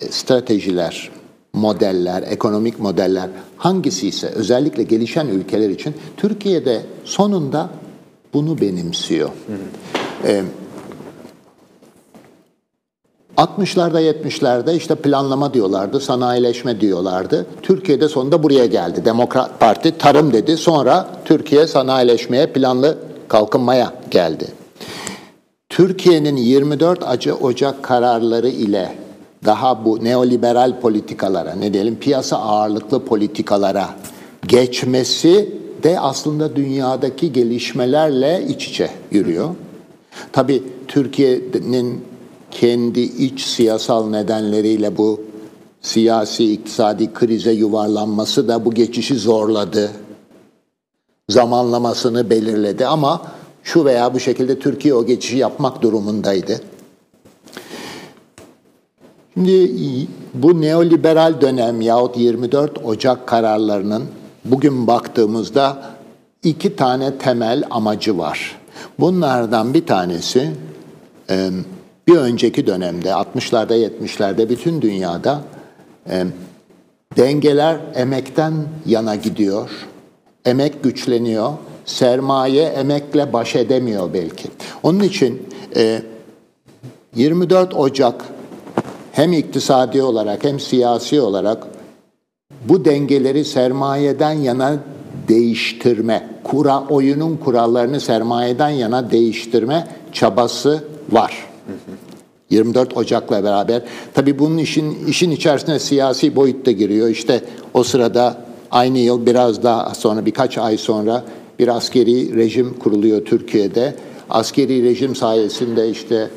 e, 0.00 0.08
stratejiler, 0.08 1.10
modeller, 1.54 2.22
ekonomik 2.22 2.80
modeller 2.80 3.28
hangisi 3.56 4.08
ise 4.08 4.26
özellikle 4.26 4.82
gelişen 4.82 5.26
ülkeler 5.26 5.70
için 5.70 5.94
Türkiye'de 6.16 6.82
sonunda 7.04 7.70
bunu 8.34 8.60
benimsiyor. 8.60 9.28
Hı 9.28 9.52
hı. 9.52 10.28
Ee, 10.28 10.42
60'larda 13.36 14.00
70'lerde 14.00 14.76
işte 14.76 14.94
planlama 14.94 15.54
diyorlardı, 15.54 16.00
sanayileşme 16.00 16.80
diyorlardı. 16.80 17.46
Türkiye'de 17.62 18.08
sonunda 18.08 18.42
buraya 18.42 18.66
geldi. 18.66 19.04
Demokrat 19.04 19.60
Parti 19.60 19.98
tarım 19.98 20.32
dedi. 20.32 20.56
Sonra 20.56 21.08
Türkiye 21.24 21.66
sanayileşmeye, 21.66 22.46
planlı 22.46 22.98
kalkınmaya 23.28 23.92
geldi. 24.10 24.46
Türkiye'nin 25.68 26.36
24 26.36 27.02
Acı 27.02 27.34
Ocak 27.34 27.82
kararları 27.82 28.48
ile 28.48 29.03
daha 29.44 29.84
bu 29.84 30.04
neoliberal 30.04 30.80
politikalara, 30.80 31.54
ne 31.54 31.72
diyelim 31.72 31.96
piyasa 31.96 32.36
ağırlıklı 32.36 33.04
politikalara 33.04 33.90
geçmesi 34.46 35.58
de 35.82 36.00
aslında 36.00 36.56
dünyadaki 36.56 37.32
gelişmelerle 37.32 38.46
iç 38.48 38.68
içe 38.68 38.90
yürüyor. 39.10 39.48
Tabii 40.32 40.62
Türkiye'nin 40.88 42.04
kendi 42.50 43.00
iç 43.00 43.40
siyasal 43.40 44.10
nedenleriyle 44.10 44.96
bu 44.96 45.20
siyasi 45.82 46.52
iktisadi 46.52 47.12
krize 47.12 47.52
yuvarlanması 47.52 48.48
da 48.48 48.64
bu 48.64 48.74
geçişi 48.74 49.14
zorladı. 49.14 49.90
Zamanlamasını 51.28 52.30
belirledi 52.30 52.86
ama 52.86 53.22
şu 53.62 53.84
veya 53.84 54.14
bu 54.14 54.20
şekilde 54.20 54.58
Türkiye 54.58 54.94
o 54.94 55.06
geçişi 55.06 55.36
yapmak 55.36 55.82
durumundaydı. 55.82 56.60
Şimdi 59.34 60.06
bu 60.34 60.60
neoliberal 60.60 61.40
dönem 61.40 61.80
yahut 61.80 62.16
24 62.16 62.84
Ocak 62.84 63.26
kararlarının 63.26 64.04
bugün 64.44 64.86
baktığımızda 64.86 65.82
iki 66.42 66.76
tane 66.76 67.18
temel 67.18 67.64
amacı 67.70 68.18
var. 68.18 68.58
Bunlardan 68.98 69.74
bir 69.74 69.86
tanesi 69.86 70.50
bir 72.08 72.16
önceki 72.16 72.66
dönemde 72.66 73.08
60'larda 73.08 73.88
70'lerde 73.88 74.48
bütün 74.48 74.82
dünyada 74.82 75.40
e, 76.10 76.24
dengeler 77.16 77.76
emekten 77.94 78.52
yana 78.86 79.14
gidiyor. 79.14 79.70
Emek 80.44 80.84
güçleniyor. 80.84 81.52
Sermaye 81.84 82.64
emekle 82.64 83.32
baş 83.32 83.56
edemiyor 83.56 84.12
belki. 84.14 84.48
Onun 84.82 85.00
için 85.00 85.48
e, 85.76 86.02
24 87.14 87.74
Ocak 87.74 88.33
hem 89.14 89.32
iktisadi 89.32 90.02
olarak 90.02 90.44
hem 90.44 90.60
siyasi 90.60 91.20
olarak 91.20 91.66
bu 92.68 92.84
dengeleri 92.84 93.44
sermayeden 93.44 94.32
yana 94.32 94.76
değiştirme, 95.28 96.28
kura 96.44 96.84
oyunun 96.88 97.36
kurallarını 97.36 98.00
sermayeden 98.00 98.68
yana 98.68 99.10
değiştirme 99.10 99.88
çabası 100.12 100.84
var. 101.12 101.46
24 102.50 102.96
Ocak'la 102.96 103.44
beraber. 103.44 103.82
Tabii 104.14 104.38
bunun 104.38 104.58
işin 104.58 105.06
işin 105.06 105.30
içerisine 105.30 105.78
siyasi 105.78 106.36
boyut 106.36 106.66
da 106.66 106.70
giriyor. 106.70 107.08
İşte 107.08 107.40
o 107.74 107.84
sırada 107.84 108.36
aynı 108.70 108.98
yıl 108.98 109.26
biraz 109.26 109.62
daha 109.62 109.94
sonra 109.94 110.26
birkaç 110.26 110.58
ay 110.58 110.76
sonra 110.76 111.24
bir 111.58 111.68
askeri 111.68 112.36
rejim 112.36 112.78
kuruluyor 112.78 113.24
Türkiye'de. 113.24 113.94
Askeri 114.30 114.82
rejim 114.82 115.16
sayesinde 115.16 115.90
işte 115.90 116.30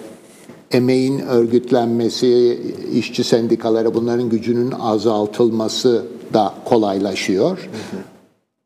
emeğin 0.71 1.19
örgütlenmesi, 1.19 2.61
işçi 2.93 3.23
sendikaları 3.23 3.93
bunların 3.93 4.29
gücünün 4.29 4.71
azaltılması 4.71 6.05
da 6.33 6.53
kolaylaşıyor. 6.65 7.69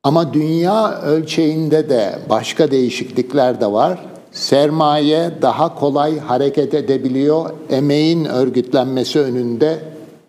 Ama 0.03 0.33
dünya 0.33 1.01
ölçeğinde 1.01 1.89
de 1.89 2.19
başka 2.29 2.71
değişiklikler 2.71 3.61
de 3.61 3.71
var 3.71 4.11
sermaye 4.31 5.31
daha 5.41 5.75
kolay 5.75 6.19
hareket 6.19 6.73
edebiliyor. 6.73 7.49
Emeğin 7.69 8.25
örgütlenmesi 8.25 9.19
önünde 9.19 9.79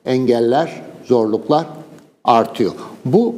engeller, 0.07 0.83
zorluklar 1.05 1.67
artıyor. 2.25 2.73
Bu 3.05 3.35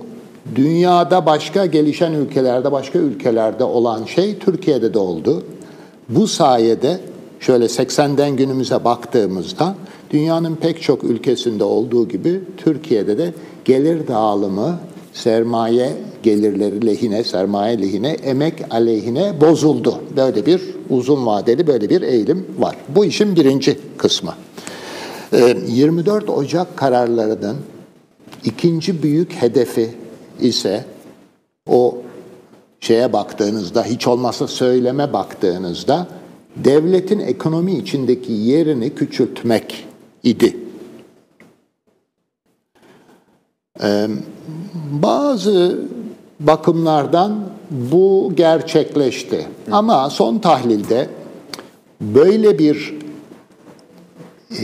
dünyada 0.54 1.26
başka 1.26 1.66
gelişen 1.66 2.12
ülkelerde, 2.12 2.72
başka 2.72 2.98
ülkelerde 2.98 3.64
olan 3.64 4.04
şey 4.04 4.38
Türkiye'de 4.38 4.94
de 4.94 4.98
oldu. 4.98 5.42
Bu 6.08 6.26
sayede 6.26 7.00
şöyle 7.46 7.64
80'den 7.64 8.36
günümüze 8.36 8.84
baktığımızda 8.84 9.74
dünyanın 10.10 10.56
pek 10.56 10.82
çok 10.82 11.04
ülkesinde 11.04 11.64
olduğu 11.64 12.08
gibi 12.08 12.40
Türkiye'de 12.56 13.18
de 13.18 13.34
gelir 13.64 14.08
dağılımı 14.08 14.78
sermaye 15.12 15.92
gelirleri 16.22 16.86
lehine, 16.86 17.24
sermaye 17.24 17.82
lehine, 17.82 18.08
emek 18.08 18.54
aleyhine 18.70 19.40
bozuldu. 19.40 20.00
Böyle 20.16 20.46
bir 20.46 20.62
uzun 20.90 21.26
vadeli 21.26 21.66
böyle 21.66 21.90
bir 21.90 22.02
eğilim 22.02 22.46
var. 22.58 22.76
Bu 22.88 23.04
işin 23.04 23.36
birinci 23.36 23.78
kısmı. 23.98 24.34
24 25.32 26.28
ee, 26.28 26.32
Ocak 26.32 26.76
kararlarının 26.76 27.56
ikinci 28.44 29.02
büyük 29.02 29.32
hedefi 29.32 29.90
ise 30.40 30.84
o 31.70 31.98
şeye 32.80 33.12
baktığınızda, 33.12 33.84
hiç 33.84 34.06
olmazsa 34.06 34.46
söyleme 34.46 35.12
baktığınızda 35.12 36.06
devletin 36.56 37.18
ekonomi 37.18 37.74
içindeki 37.74 38.32
yerini 38.32 38.94
küçültmek 38.94 39.86
idi. 40.22 40.56
Ee, 43.82 44.08
bazı 45.02 45.78
bakımlardan 46.40 47.48
bu 47.70 48.32
gerçekleşti. 48.36 49.46
Ama 49.70 50.10
son 50.10 50.38
tahlilde 50.38 51.08
böyle 52.00 52.58
bir 52.58 52.94
e, 54.50 54.60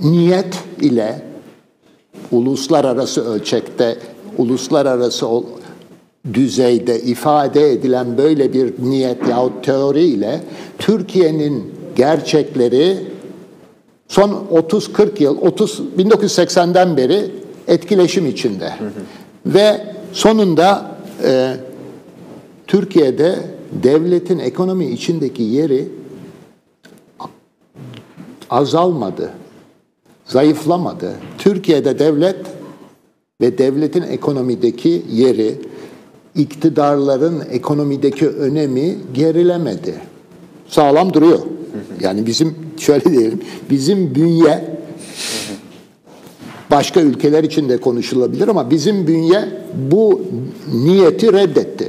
niyet 0.00 0.58
ile 0.80 1.22
uluslararası 2.30 3.24
ölçekte, 3.24 3.98
uluslararası 4.38 5.26
düzeyde 6.34 7.00
ifade 7.00 7.72
edilen 7.72 8.18
böyle 8.18 8.52
bir 8.52 8.72
niyet 8.82 9.28
yahut 9.28 9.64
teori 9.64 10.04
ile 10.04 10.40
Türkiye'nin 10.78 11.74
gerçekleri 11.96 12.98
son 14.08 14.46
30-40 14.52 15.22
yıl, 15.22 15.38
30 15.38 15.82
1980'den 15.98 16.96
beri 16.96 17.30
etkileşim 17.68 18.26
içinde. 18.26 18.70
Hı 18.78 18.84
hı. 18.84 18.90
Ve 19.46 19.86
sonunda 20.12 20.96
e, 21.24 21.56
Türkiye'de 22.66 23.36
devletin 23.72 24.38
ekonomi 24.38 24.86
içindeki 24.86 25.42
yeri 25.42 25.88
azalmadı. 28.50 29.30
zayıflamadı. 30.26 31.12
Türkiye'de 31.38 31.98
devlet 31.98 32.36
ve 33.40 33.58
devletin 33.58 34.02
ekonomideki 34.02 35.02
yeri, 35.12 35.54
iktidarların 36.36 37.42
ekonomideki 37.50 38.28
önemi 38.28 38.98
gerilemedi. 39.14 39.94
Sağlam 40.68 41.14
duruyor. 41.14 41.38
Yani 42.00 42.26
bizim 42.26 42.56
şöyle 42.78 43.04
diyelim, 43.04 43.40
bizim 43.70 44.14
bünye 44.14 44.64
başka 46.70 47.00
ülkeler 47.00 47.44
için 47.44 47.68
de 47.68 47.76
konuşulabilir 47.76 48.48
ama 48.48 48.70
bizim 48.70 49.06
bünye 49.06 49.48
bu 49.90 50.22
niyeti 50.72 51.32
reddetti. 51.32 51.88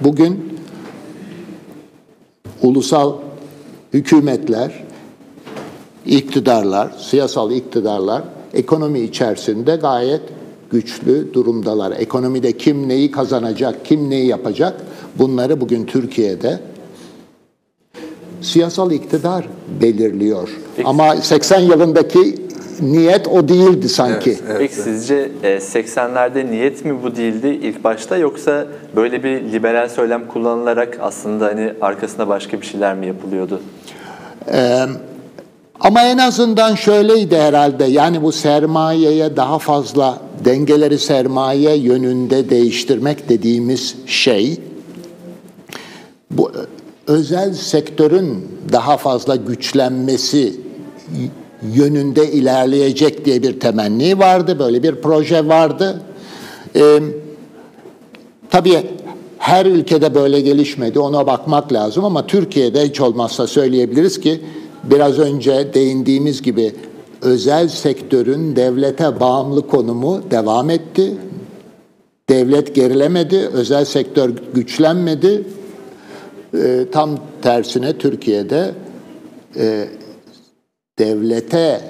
Bugün 0.00 0.58
ulusal 2.62 3.12
hükümetler, 3.92 4.84
iktidarlar, 6.06 6.90
siyasal 6.98 7.52
iktidarlar 7.52 8.22
ekonomi 8.54 9.00
içerisinde 9.00 9.76
gayet 9.76 10.22
güçlü 10.74 11.34
durumdalar. 11.34 11.92
Ekonomide 11.98 12.52
kim 12.52 12.88
neyi 12.88 13.10
kazanacak, 13.10 13.84
kim 13.84 14.10
neyi 14.10 14.26
yapacak 14.26 14.74
bunları 15.18 15.60
bugün 15.60 15.86
Türkiye'de 15.86 16.58
siyasal 18.40 18.92
iktidar 18.92 19.48
belirliyor. 19.82 20.48
Peki. 20.76 20.88
Ama 20.88 21.16
80 21.16 21.60
yılındaki 21.60 22.34
niyet 22.80 23.28
o 23.28 23.48
değildi 23.48 23.88
sanki. 23.88 24.30
Evet, 24.30 24.42
evet. 24.48 24.58
Peki 24.58 24.74
sizce 24.74 25.30
e, 25.42 25.56
80'lerde 25.56 26.50
niyet 26.50 26.84
mi 26.84 27.02
bu 27.02 27.16
değildi 27.16 27.48
ilk 27.62 27.84
başta 27.84 28.16
yoksa 28.16 28.66
böyle 28.96 29.24
bir 29.24 29.52
liberal 29.52 29.88
söylem 29.88 30.28
kullanılarak 30.28 30.98
aslında 31.00 31.46
hani 31.46 31.72
arkasında 31.80 32.28
başka 32.28 32.60
bir 32.60 32.66
şeyler 32.66 32.94
mi 32.96 33.06
yapılıyordu? 33.06 33.60
Ama 35.84 36.02
en 36.02 36.18
azından 36.18 36.74
şöyleydi 36.74 37.36
herhalde. 37.36 37.84
Yani 37.84 38.22
bu 38.22 38.32
sermayeye 38.32 39.36
daha 39.36 39.58
fazla 39.58 40.18
dengeleri 40.44 40.98
sermaye 40.98 41.76
yönünde 41.76 42.50
değiştirmek 42.50 43.28
dediğimiz 43.28 43.94
şey 44.06 44.56
bu 46.30 46.52
özel 47.06 47.54
sektörün 47.54 48.48
daha 48.72 48.96
fazla 48.96 49.36
güçlenmesi 49.36 50.60
yönünde 51.74 52.32
ilerleyecek 52.32 53.24
diye 53.24 53.42
bir 53.42 53.60
temenni 53.60 54.18
vardı. 54.18 54.58
Böyle 54.58 54.82
bir 54.82 54.94
proje 54.94 55.48
vardı. 55.48 56.02
Ee, 56.76 56.98
tabii 58.50 58.78
her 59.38 59.66
ülkede 59.66 60.14
böyle 60.14 60.40
gelişmedi. 60.40 60.98
Ona 60.98 61.26
bakmak 61.26 61.72
lazım 61.72 62.04
ama 62.04 62.26
Türkiye'de 62.26 62.88
hiç 62.88 63.00
olmazsa 63.00 63.46
söyleyebiliriz 63.46 64.20
ki 64.20 64.40
biraz 64.90 65.18
önce 65.18 65.74
değindiğimiz 65.74 66.42
gibi 66.42 66.74
özel 67.22 67.68
sektörün 67.68 68.56
devlete 68.56 69.20
bağımlı 69.20 69.68
konumu 69.68 70.22
devam 70.30 70.70
etti. 70.70 71.16
Devlet 72.28 72.74
gerilemedi, 72.74 73.48
özel 73.52 73.84
sektör 73.84 74.30
güçlenmedi. 74.54 75.44
Ee, 76.54 76.86
tam 76.92 77.18
tersine 77.42 77.98
Türkiye'de 77.98 78.74
e, 79.56 79.88
devlete 80.98 81.80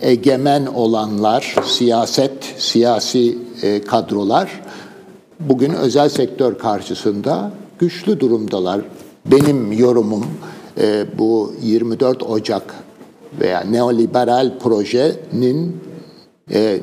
egemen 0.00 0.66
olanlar, 0.66 1.54
siyaset, 1.66 2.44
siyasi 2.58 3.38
e, 3.62 3.82
kadrolar 3.82 4.60
bugün 5.40 5.72
özel 5.72 6.08
sektör 6.08 6.58
karşısında 6.58 7.52
güçlü 7.78 8.20
durumdalar. 8.20 8.80
Benim 9.26 9.72
yorumum 9.72 10.26
e, 10.80 11.06
bu 11.18 11.52
24 11.62 12.22
Ocak 12.22 12.74
veya 13.40 13.60
neoliberal 13.60 14.58
projenin 14.58 15.76
e, 16.52 16.80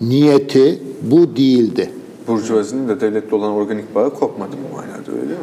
niyeti 0.00 0.78
bu 1.02 1.36
değildi. 1.36 1.90
Burjuvazinin 2.28 2.88
de 2.88 3.00
devletle 3.00 3.36
olan 3.36 3.52
organik 3.52 3.94
bağı 3.94 4.14
kopmadı 4.14 4.52
bu 4.70 4.76
manada 4.76 5.22
öyle 5.22 5.32
mi? 5.32 5.38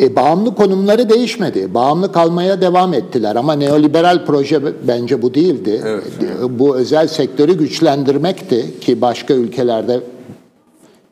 E, 0.00 0.16
bağımlı 0.16 0.54
konumları 0.54 1.08
değişmedi. 1.10 1.74
Bağımlı 1.74 2.12
kalmaya 2.12 2.60
devam 2.60 2.94
ettiler 2.94 3.36
ama 3.36 3.52
neoliberal 3.52 4.26
proje 4.26 4.60
bence 4.88 5.22
bu 5.22 5.34
değildi. 5.34 5.82
Evet. 5.86 6.04
E, 6.42 6.58
Bu 6.58 6.76
özel 6.76 7.08
sektörü 7.08 7.58
güçlendirmekti 7.58 8.80
ki 8.80 9.00
başka 9.00 9.34
ülkelerde 9.34 10.00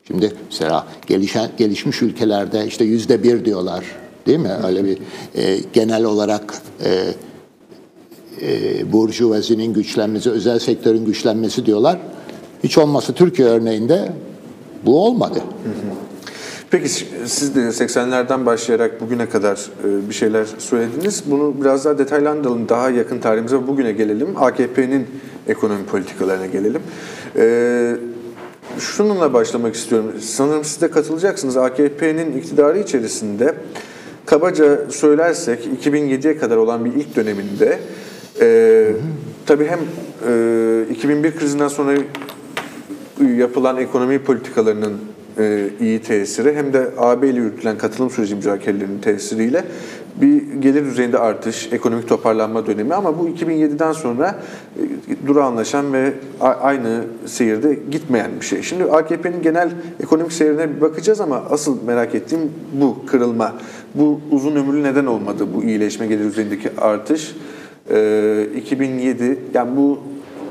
şimdi 0.07 0.31
mesela 0.51 0.87
gelişen 1.07 1.49
gelişmiş 1.57 2.01
ülkelerde 2.01 2.65
işte 2.67 2.83
yüzde 2.83 3.23
bir 3.23 3.45
diyorlar 3.45 3.85
değil 4.25 4.39
mi? 4.39 4.51
Öyle 4.67 4.85
bir 4.85 4.97
e, 5.35 5.59
genel 5.73 6.03
olarak 6.03 6.53
e, 6.83 7.13
e, 8.41 8.91
burjuvazinin 8.91 9.73
güçlenmesi, 9.73 10.29
özel 10.29 10.59
sektörün 10.59 11.05
güçlenmesi 11.05 11.65
diyorlar. 11.65 11.99
Hiç 12.63 12.77
olmazsa 12.77 13.13
Türkiye 13.13 13.47
örneğinde 13.47 14.11
bu 14.85 15.05
olmadı. 15.05 15.39
Peki 16.71 16.89
siz 17.25 17.55
de 17.55 17.59
80'lerden 17.59 18.45
başlayarak 18.45 19.01
bugüne 19.01 19.29
kadar 19.29 19.69
e, 19.83 20.09
bir 20.09 20.13
şeyler 20.13 20.45
söylediniz. 20.57 21.23
Bunu 21.25 21.53
biraz 21.61 21.85
daha 21.85 21.97
detaylandıralım. 21.97 22.69
Daha 22.69 22.89
yakın 22.89 23.19
tarihimize 23.19 23.67
bugüne 23.67 23.91
gelelim. 23.91 24.27
AKP'nin 24.35 25.07
ekonomi 25.47 25.85
politikalarına 25.85 26.45
gelelim. 26.45 26.81
Ee, 27.37 27.95
şununla 28.79 29.33
başlamak 29.33 29.75
istiyorum. 29.75 30.11
Sanırım 30.21 30.63
siz 30.63 30.81
de 30.81 30.91
katılacaksınız. 30.91 31.57
AKP'nin 31.57 32.37
iktidarı 32.37 32.79
içerisinde 32.79 33.55
kabaca 34.25 34.91
söylersek 34.91 35.67
2007'ye 35.83 36.37
kadar 36.37 36.57
olan 36.57 36.85
bir 36.85 36.93
ilk 36.93 37.15
döneminde 37.15 37.79
e, 38.41 38.87
tabii 39.45 39.65
hem 39.65 39.79
e, 40.89 40.91
2001 40.91 41.35
krizinden 41.35 41.67
sonra 41.67 41.93
yapılan 43.37 43.77
ekonomi 43.77 44.19
politikalarının 44.19 44.93
e, 45.37 45.69
iyi 45.79 46.01
tesiri 46.01 46.55
hem 46.55 46.73
de 46.73 46.87
AB 46.97 47.29
ile 47.29 47.39
yürütülen 47.39 47.77
katılım 47.77 48.09
süreci 48.09 48.35
müzakerelerinin 48.35 49.01
tesiriyle 49.01 49.63
bir 50.21 50.53
gelir 50.61 50.85
düzeyinde 50.85 51.19
artış, 51.19 51.69
ekonomik 51.73 52.09
toparlanma 52.09 52.67
dönemi 52.67 52.93
ama 52.93 53.19
bu 53.19 53.29
2007'den 53.29 53.91
sonra 53.91 54.39
e, 54.77 55.27
durağanlaşan 55.27 55.93
ve 55.93 56.13
aynı 56.41 57.03
seyirde 57.25 57.79
gitmeyen 57.91 58.31
bir 58.39 58.45
şey. 58.45 58.61
Şimdi 58.61 58.83
AKP'nin 58.83 59.41
genel 59.41 59.69
ekonomik 60.03 60.33
seyrine 60.33 60.75
bir 60.75 60.81
bakacağız 60.81 61.21
ama 61.21 61.43
asıl 61.49 61.83
merak 61.83 62.15
ettiğim 62.15 62.51
bu 62.73 63.05
kırılma. 63.05 63.55
Bu 63.95 64.19
uzun 64.31 64.55
ömürlü 64.55 64.83
neden 64.83 65.05
olmadı 65.05 65.47
bu 65.55 65.63
iyileşme 65.63 66.07
gelir 66.07 66.23
düzeyindeki 66.23 66.69
artış? 66.77 67.35
E, 67.89 68.47
2007 68.57 69.39
yani 69.53 69.77
bu 69.77 69.99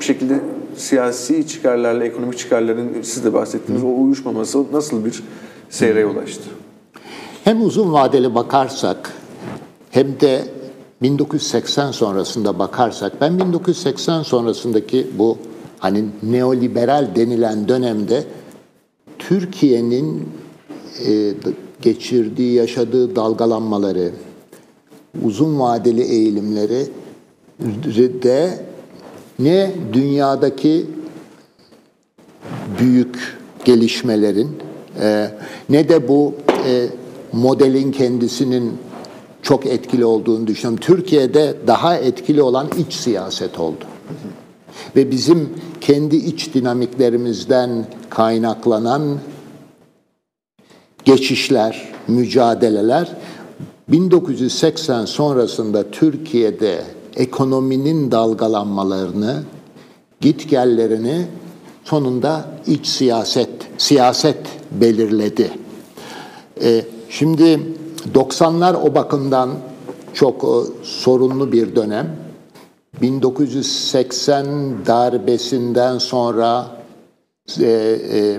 bir 0.01 0.05
şekilde 0.05 0.41
siyasi 0.77 1.47
çıkarlarla 1.49 2.05
ekonomik 2.05 2.39
çıkarların 2.39 3.03
siz 3.03 3.25
de 3.25 3.33
bahsettiğiniz 3.33 3.85
o 3.85 3.89
uyuşmaması 3.89 4.65
nasıl 4.73 5.05
bir 5.05 5.23
seyre 5.71 6.01
yol 6.01 6.17
açtı? 6.17 6.43
Hem 7.45 7.63
uzun 7.63 7.93
vadeli 7.93 8.35
bakarsak 8.35 9.13
hem 9.91 10.21
de 10.21 10.45
1980 11.03 11.91
sonrasında 11.91 12.59
bakarsak 12.59 13.21
ben 13.21 13.39
1980 13.39 14.23
sonrasındaki 14.23 15.07
bu 15.19 15.39
hani 15.79 16.05
neoliberal 16.23 17.09
denilen 17.17 17.69
dönemde 17.69 18.25
Türkiye'nin 19.19 20.29
e, 21.07 21.35
geçirdiği, 21.85 22.55
yaşadığı 22.55 23.17
dalgalanmaları, 23.17 24.11
uzun 25.25 25.61
vadeli 25.61 26.03
eğilimleri 26.03 26.87
de 28.23 28.59
ne 29.39 29.71
dünyadaki 29.93 30.87
büyük 32.79 33.39
gelişmelerin 33.65 34.51
e, 35.01 35.31
ne 35.69 35.89
de 35.89 36.09
bu 36.09 36.35
e, 36.67 36.87
modelin 37.33 37.93
kendisinin 37.93 38.73
çok 39.43 39.67
etkili 39.67 40.05
olduğunu 40.05 40.47
düşünüyorum. 40.47 40.81
Türkiye'de 40.81 41.55
daha 41.67 41.97
etkili 41.97 42.43
olan 42.43 42.69
iç 42.79 42.95
siyaset 42.95 43.59
oldu. 43.61 43.85
Ve 44.97 45.11
bizim 45.11 45.49
kendi 45.81 46.17
iç 46.17 46.55
dinamiklerimizden 46.55 47.87
kaynaklanan 48.11 49.19
geçişler, 51.05 51.89
mücadeleler 52.09 53.17
1980 53.89 55.05
sonrasında 55.05 55.91
Türkiye'de 55.91 56.85
ekonominin 57.17 58.11
dalgalanmalarını, 58.11 59.43
gitgellerini 60.21 61.27
sonunda 61.85 62.45
iç 62.67 62.87
siyaset, 62.87 63.51
siyaset 63.79 64.39
belirledi. 64.71 65.51
Ee, 66.63 66.85
şimdi 67.09 67.61
90'lar 68.15 68.75
o 68.75 68.95
bakımdan 68.95 69.51
çok 70.15 70.45
e, 70.45 70.85
sorunlu 70.85 71.53
bir 71.53 71.77
dönem. 71.77 72.17
1980 73.03 74.47
darbesinden 74.87 75.99
sonra 75.99 76.67
e, 77.61 77.99
e, 78.13 78.39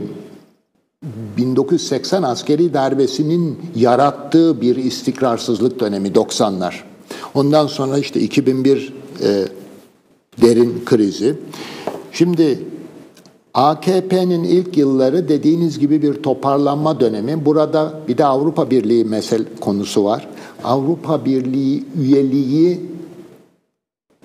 1980 1.38 2.24
askeri 2.24 2.74
darbesinin 2.74 3.60
yarattığı 3.76 4.62
bir 4.62 4.76
istikrarsızlık 4.76 5.80
dönemi 5.80 6.08
90'lar. 6.08 6.74
Ondan 7.34 7.68
sonra 7.68 7.98
işte 7.98 8.20
2001 8.20 8.94
e, 9.24 9.46
derin 10.41 10.82
krizi. 10.86 11.36
Şimdi 12.12 12.60
AKP'nin 13.54 14.44
ilk 14.44 14.78
yılları 14.78 15.30
dediğiniz 15.30 15.80
gibi 15.80 16.02
bir 16.02 16.13
toparlanma 16.13 17.00
dönemi. 17.00 17.46
Burada 17.46 17.94
bir 18.08 18.18
de 18.18 18.26
Avrupa 18.26 18.70
Birliği 18.70 19.06
mesel 19.06 19.46
konusu 19.60 20.04
var. 20.04 20.28
Avrupa 20.63 21.26
Birliği 21.26 21.86
üyeliği 22.00 22.82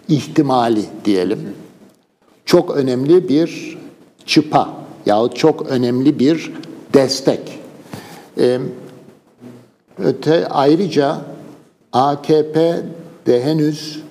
ihtimali 0.08 0.84
diyelim. 1.04 1.38
Çok 2.44 2.76
önemli 2.76 3.28
bir 3.28 3.78
çıpa 4.26 4.80
yahut 5.06 5.36
çok 5.36 5.66
önemli 5.66 6.18
bir 6.18 6.52
destek. 6.94 7.58
Ee, 8.38 8.58
öte 9.98 10.48
ayrıca 10.48 11.18
AKP 11.92 12.82
de 13.26 13.44
henüz 13.44 14.02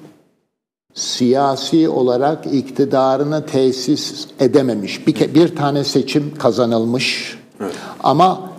siyasi 0.93 1.89
olarak 1.89 2.45
iktidarını 2.53 3.45
tesis 3.45 4.27
edememiş. 4.39 5.07
Bir, 5.07 5.33
bir 5.35 5.55
tane 5.55 5.83
seçim 5.83 6.35
kazanılmış 6.35 7.37
evet. 7.61 7.73
ama 8.03 8.51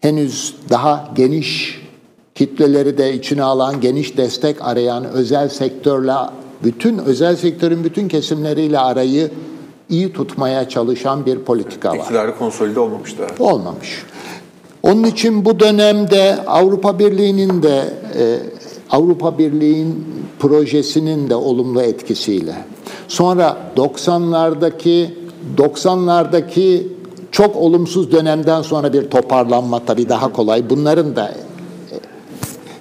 henüz 0.00 0.54
daha 0.70 1.10
geniş 1.16 1.82
kitleleri 2.34 2.98
de 2.98 3.14
içine 3.14 3.42
alan, 3.42 3.80
geniş 3.80 4.16
destek 4.16 4.56
arayan 4.62 5.04
özel 5.04 5.48
sektörle 5.48 6.14
bütün 6.64 6.98
özel 6.98 7.36
sektörün 7.36 7.84
bütün 7.84 8.08
kesimleriyle 8.08 8.78
arayı 8.78 9.30
iyi 9.88 10.12
tutmaya 10.12 10.68
çalışan 10.68 11.26
bir 11.26 11.38
politika 11.38 11.90
var. 11.90 11.96
İktidarı 11.96 12.38
konsolide 12.38 12.80
olmamış 12.80 13.18
da. 13.18 13.26
Olmamış. 13.38 14.02
Onun 14.82 15.04
için 15.04 15.44
bu 15.44 15.60
dönemde 15.60 16.38
Avrupa 16.46 16.98
Birliği'nin 16.98 17.62
de 17.62 17.94
e, 18.18 18.38
Avrupa 18.90 19.38
Birliği'nin 19.38 20.04
projesinin 20.38 21.30
de 21.30 21.34
olumlu 21.34 21.82
etkisiyle 21.82 22.54
sonra 23.08 23.56
90'lardaki 23.76 25.06
90'lardaki 25.56 26.82
çok 27.32 27.56
olumsuz 27.56 28.12
dönemden 28.12 28.62
sonra 28.62 28.92
bir 28.92 29.10
toparlanma 29.10 29.84
tabii 29.84 30.08
daha 30.08 30.32
kolay. 30.32 30.70
Bunların 30.70 31.16
da 31.16 31.34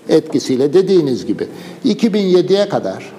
etkisiyle 0.10 0.74
dediğiniz 0.74 1.26
gibi 1.26 1.48
2007'ye 1.86 2.70
kadar 2.70 3.12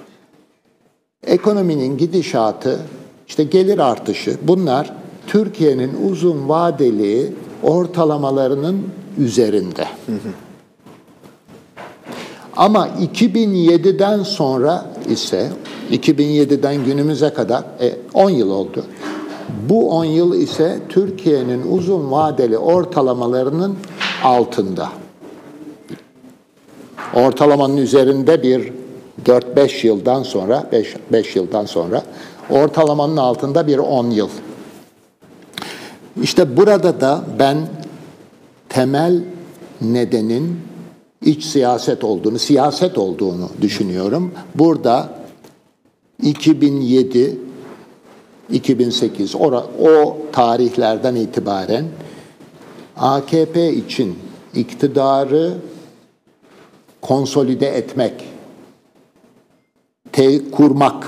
ekonominin 1.23 1.97
gidişatı, 1.97 2.79
işte 3.27 3.43
gelir 3.43 3.79
artışı 3.79 4.37
bunlar 4.41 4.93
Türkiye'nin 5.27 6.09
uzun 6.09 6.49
vadeli 6.49 7.33
ortalamalarının 7.63 8.83
üzerinde. 9.17 9.87
Ama 12.57 12.87
2007'den 12.87 14.23
sonra 14.23 14.85
ise 15.09 15.49
2007'den 15.91 16.85
günümüze 16.85 17.29
kadar 17.29 17.63
e, 17.81 17.95
10 18.13 18.29
yıl 18.29 18.51
oldu. 18.51 18.83
Bu 19.69 19.91
10 19.91 20.05
yıl 20.05 20.35
ise 20.35 20.79
Türkiye'nin 20.89 21.71
uzun 21.71 22.11
vadeli 22.11 22.57
ortalamalarının 22.57 23.75
altında. 24.23 24.89
Ortalamanın 27.13 27.77
üzerinde 27.77 28.43
bir 28.43 28.73
4-5 29.25 29.87
yıldan 29.87 30.23
sonra 30.23 30.69
5, 30.71 30.95
5 31.11 31.35
yıldan 31.35 31.65
sonra 31.65 32.03
ortalamanın 32.49 33.17
altında 33.17 33.67
bir 33.67 33.77
10 33.77 34.09
yıl. 34.09 34.29
İşte 36.21 36.57
burada 36.57 37.01
da 37.01 37.23
ben 37.39 37.57
temel 38.69 39.23
nedenin 39.81 40.59
iç 41.21 41.43
siyaset 41.43 42.03
olduğunu, 42.03 42.39
siyaset 42.39 42.97
olduğunu 42.97 43.49
düşünüyorum. 43.61 44.31
Burada 44.55 45.09
2007 46.23 47.37
2008 48.49 49.35
o, 49.35 49.63
o 49.81 50.17
tarihlerden 50.31 51.15
itibaren 51.15 51.85
AKP 52.97 53.73
için 53.73 54.19
iktidarı 54.55 55.53
konsolide 57.01 57.67
etmek, 57.67 58.23
te 60.11 60.51
kurmak, 60.51 61.07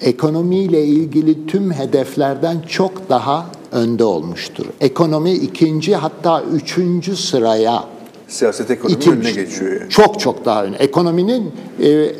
ekonomiyle 0.00 0.84
ilgili 0.84 1.46
tüm 1.46 1.72
hedeflerden 1.72 2.56
çok 2.68 3.08
daha 3.08 3.46
önde 3.72 4.04
olmuştur. 4.04 4.66
Ekonomi 4.80 5.32
ikinci 5.32 5.96
hatta 5.96 6.42
üçüncü 6.42 7.16
sıraya 7.16 7.84
Siyaset 8.28 8.70
ekonomi 8.70 8.94
ikinci, 8.94 9.18
önüne 9.18 9.32
geçiyor. 9.32 9.80
Yani. 9.80 9.90
Çok 9.90 10.20
çok 10.20 10.44
daha 10.44 10.64
önde. 10.64 10.76
Ekonominin 10.76 11.52
e, 11.82 12.12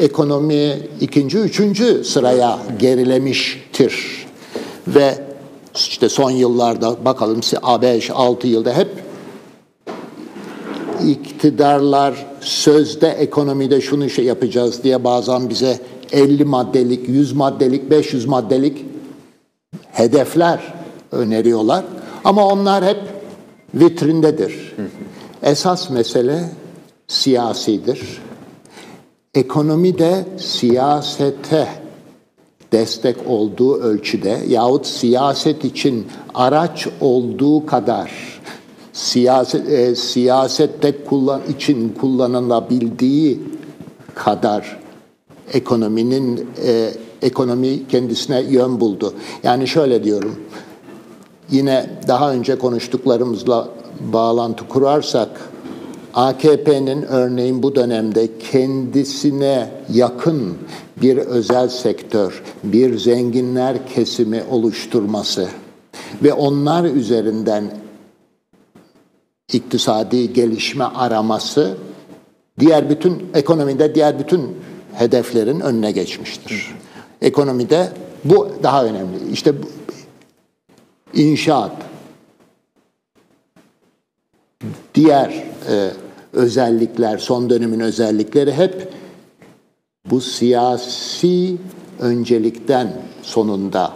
ekonomi 0.00 0.78
ikinci, 1.00 1.38
üçüncü 1.38 2.04
sıraya 2.04 2.58
gerilemiştir. 2.78 4.26
Ve 4.88 5.14
işte 5.74 6.08
son 6.08 6.30
yıllarda 6.30 7.04
bakalım 7.04 7.40
5-6 7.40 8.46
yılda 8.46 8.76
hep 8.76 8.88
iktidarlar 11.08 12.26
sözde 12.40 13.08
ekonomide 13.08 13.80
şunu 13.80 14.10
şey 14.10 14.24
yapacağız 14.24 14.82
diye 14.82 15.04
bazen 15.04 15.50
bize 15.50 15.80
50 16.12 16.44
maddelik, 16.44 17.08
100 17.08 17.32
maddelik, 17.32 17.90
500 17.90 18.26
maddelik 18.26 18.84
hedefler 19.92 20.74
öneriyorlar. 21.12 21.84
Ama 22.24 22.46
onlar 22.46 22.84
hep 22.84 23.00
vitrindedir. 23.74 24.74
Esas 25.42 25.90
mesele 25.90 26.50
siyasidir. 27.08 28.22
Ekonomi 29.34 29.98
de 29.98 30.24
siyasete 30.38 31.68
destek 32.72 33.16
olduğu 33.26 33.80
ölçüde 33.80 34.40
yahut 34.48 34.86
siyaset 34.86 35.64
için 35.64 36.06
araç 36.34 36.88
olduğu 37.00 37.66
kadar 37.66 38.12
siyaset 38.92 39.68
e, 39.68 39.96
siyasette 39.96 41.04
kullan 41.04 41.40
için 41.56 41.94
kullanılabildiği 42.00 43.40
kadar 44.14 44.81
ekonominin 45.52 46.48
e, 46.66 46.90
ekonomi 47.22 47.88
kendisine 47.88 48.40
yön 48.40 48.80
buldu. 48.80 49.14
Yani 49.42 49.68
şöyle 49.68 50.04
diyorum. 50.04 50.36
Yine 51.50 51.90
daha 52.08 52.32
önce 52.32 52.58
konuştuklarımızla 52.58 53.68
bağlantı 54.12 54.68
kurarsak 54.68 55.28
AKP'nin 56.14 57.02
örneğin 57.02 57.62
bu 57.62 57.74
dönemde 57.74 58.28
kendisine 58.38 59.70
yakın 59.92 60.54
bir 61.02 61.16
özel 61.16 61.68
sektör, 61.68 62.42
bir 62.64 62.98
zenginler 62.98 63.86
kesimi 63.94 64.42
oluşturması 64.50 65.48
ve 66.22 66.32
onlar 66.32 66.84
üzerinden 66.84 67.64
iktisadi 69.52 70.32
gelişme 70.32 70.84
araması 70.84 71.76
diğer 72.60 72.90
bütün 72.90 73.22
ekonomide 73.34 73.94
diğer 73.94 74.18
bütün 74.18 74.40
hedeflerin 74.94 75.60
önüne 75.60 75.92
geçmiştir. 75.92 76.74
Ekonomide 77.22 77.88
bu 78.24 78.52
daha 78.62 78.84
önemli. 78.84 79.16
İşte 79.32 79.52
inşaat, 81.14 81.72
diğer 84.94 85.44
e, 85.70 85.90
özellikler, 86.32 87.18
son 87.18 87.50
dönemin 87.50 87.80
özellikleri 87.80 88.52
hep 88.52 88.88
bu 90.10 90.20
siyasi 90.20 91.56
öncelikten 92.00 92.92
sonunda 93.22 93.92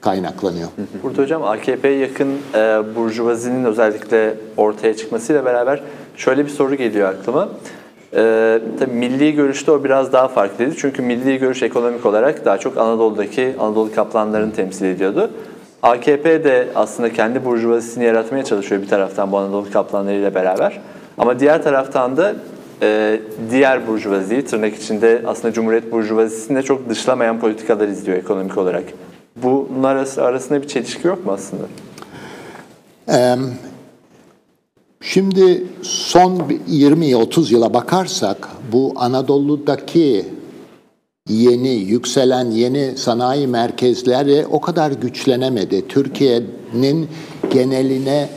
kaynaklanıyor. 0.00 0.68
Burada 1.02 1.22
hocam 1.22 1.44
AKP'ye 1.44 1.98
yakın 1.98 2.32
e, 2.54 2.58
burjuvazinin 2.96 3.64
özellikle 3.64 4.34
ortaya 4.56 4.96
çıkmasıyla 4.96 5.44
beraber 5.44 5.82
şöyle 6.16 6.44
bir 6.44 6.50
soru 6.50 6.74
geliyor 6.74 7.08
aklıma. 7.08 7.48
E, 8.14 8.60
tabii 8.78 8.94
milli 8.94 9.34
görüşte 9.34 9.70
o 9.72 9.84
biraz 9.84 10.12
daha 10.12 10.28
farklıydı. 10.28 10.74
Çünkü 10.76 11.02
milli 11.02 11.38
görüş 11.38 11.62
ekonomik 11.62 12.06
olarak 12.06 12.44
daha 12.44 12.58
çok 12.58 12.78
Anadolu'daki 12.78 13.54
Anadolu 13.58 13.94
kaplanlarını 13.94 14.52
temsil 14.52 14.84
ediyordu. 14.84 15.30
AKP 15.82 16.44
de 16.44 16.68
aslında 16.74 17.12
kendi 17.12 17.44
burjuvazisini 17.44 18.04
yaratmaya 18.04 18.44
çalışıyor 18.44 18.82
bir 18.82 18.88
taraftan 18.88 19.32
bu 19.32 19.38
Anadolu 19.38 19.70
kaplanlarıyla 19.70 20.34
beraber. 20.34 20.80
Ama 21.18 21.40
diğer 21.40 21.62
taraftan 21.62 22.16
da 22.16 22.34
e, 22.82 23.20
diğer 23.50 23.86
burjuvaziyi 23.86 24.44
tırnak 24.44 24.74
içinde 24.74 25.22
aslında 25.26 25.54
Cumhuriyet 25.54 25.92
burjuvazisini 25.92 26.62
çok 26.62 26.88
dışlamayan 26.88 27.40
politikalar 27.40 27.88
izliyor 27.88 28.18
ekonomik 28.18 28.58
olarak. 28.58 28.84
Bunlar 29.36 29.96
arasında 30.18 30.62
bir 30.62 30.68
çelişki 30.68 31.06
yok 31.06 31.26
mu 31.26 31.32
aslında? 31.32 31.62
Şimdi 35.02 35.64
son 35.82 36.38
20-30 36.70 37.52
yıla 37.52 37.74
bakarsak 37.74 38.48
bu 38.72 38.92
Anadolu'daki 38.96 40.26
yeni, 41.28 41.68
yükselen 41.68 42.50
yeni 42.50 42.92
sanayi 42.96 43.46
merkezleri 43.46 44.46
o 44.46 44.60
kadar 44.60 44.92
güçlenemedi. 44.92 45.88
Türkiye'nin 45.88 47.08
geneline 47.52 48.28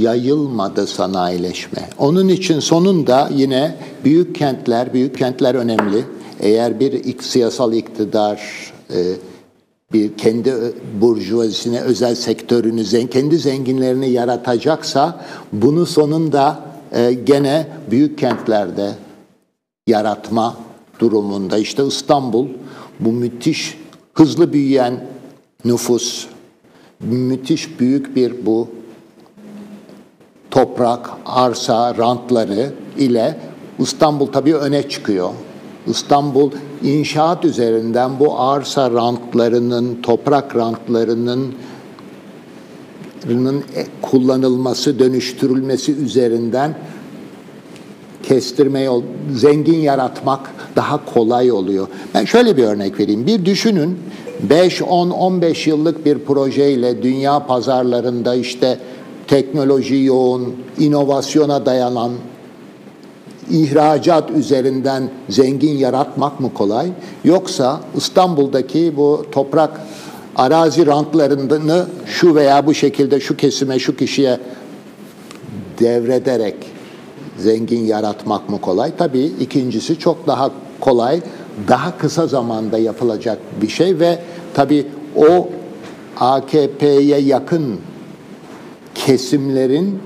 yayılmadı 0.00 0.86
sanayileşme. 0.86 1.88
Onun 1.98 2.28
için 2.28 2.60
sonunda 2.60 3.30
yine 3.34 3.76
büyük 4.04 4.34
kentler, 4.34 4.92
büyük 4.92 5.18
kentler 5.18 5.54
önemli. 5.54 6.04
eğer 6.40 6.80
bir 6.80 7.22
siyasal 7.22 7.72
iktidar 7.72 8.40
e, 8.90 8.96
bir 9.92 10.16
kendi 10.16 10.54
burjuvazisine, 11.00 11.80
özel 11.80 12.14
sektörünü, 12.14 13.08
kendi 13.08 13.38
zenginlerini 13.38 14.10
yaratacaksa 14.10 15.24
bunu 15.52 15.86
sonunda 15.86 16.60
e, 16.92 17.12
gene 17.12 17.66
büyük 17.90 18.18
kentlerde 18.18 18.92
yaratma 19.86 20.56
durumunda. 20.98 21.58
İşte 21.58 21.86
İstanbul 21.86 22.48
bu 23.00 23.12
müthiş 23.12 23.78
hızlı 24.14 24.52
büyüyen 24.52 25.04
nüfus, 25.64 26.26
müthiş 27.00 27.80
büyük 27.80 28.16
bir 28.16 28.46
bu 28.46 28.68
toprak, 30.50 31.10
arsa, 31.24 31.96
rantları 31.98 32.72
ile 32.98 33.40
İstanbul 33.78 34.26
tabii 34.26 34.56
öne 34.56 34.88
çıkıyor. 34.88 35.30
İstanbul 35.86 36.50
inşaat 36.82 37.44
üzerinden 37.44 38.10
bu 38.20 38.40
arsa 38.40 38.90
rantlarının, 38.90 40.02
toprak 40.02 40.56
rantlarının 40.56 41.54
kullanılması, 44.02 44.98
dönüştürülmesi 44.98 45.92
üzerinden 45.92 46.74
kestirme 48.22 48.80
yol, 48.80 49.02
zengin 49.34 49.78
yaratmak 49.78 50.50
daha 50.76 51.04
kolay 51.14 51.52
oluyor. 51.52 51.88
Ben 52.14 52.24
şöyle 52.24 52.56
bir 52.56 52.64
örnek 52.64 53.00
vereyim. 53.00 53.26
Bir 53.26 53.44
düşünün 53.44 53.98
5, 54.42 54.82
10, 54.82 55.10
15 55.10 55.66
yıllık 55.66 56.06
bir 56.06 56.18
projeyle 56.18 57.02
dünya 57.02 57.46
pazarlarında 57.46 58.34
işte 58.34 58.78
teknoloji 59.26 59.96
yoğun, 59.96 60.54
inovasyona 60.78 61.66
dayanan 61.66 62.12
ihracat 63.50 64.30
üzerinden 64.30 65.10
zengin 65.28 65.78
yaratmak 65.78 66.40
mı 66.40 66.54
kolay? 66.54 66.88
Yoksa 67.24 67.80
İstanbul'daki 67.96 68.96
bu 68.96 69.26
toprak 69.32 69.80
arazi 70.36 70.86
rantlarını 70.86 71.86
şu 72.06 72.34
veya 72.34 72.66
bu 72.66 72.74
şekilde 72.74 73.20
şu 73.20 73.36
kesime, 73.36 73.78
şu 73.78 73.96
kişiye 73.96 74.38
devrederek 75.80 76.56
zengin 77.38 77.84
yaratmak 77.86 78.48
mı 78.48 78.60
kolay? 78.60 78.92
Tabii 78.98 79.32
ikincisi 79.40 79.98
çok 79.98 80.26
daha 80.26 80.50
kolay, 80.80 81.20
daha 81.68 81.98
kısa 81.98 82.26
zamanda 82.26 82.78
yapılacak 82.78 83.38
bir 83.62 83.68
şey 83.68 83.98
ve 83.98 84.18
tabii 84.54 84.86
o 85.16 85.48
AKP'ye 86.20 87.18
yakın 87.18 87.80
kesimlerin 88.94 90.00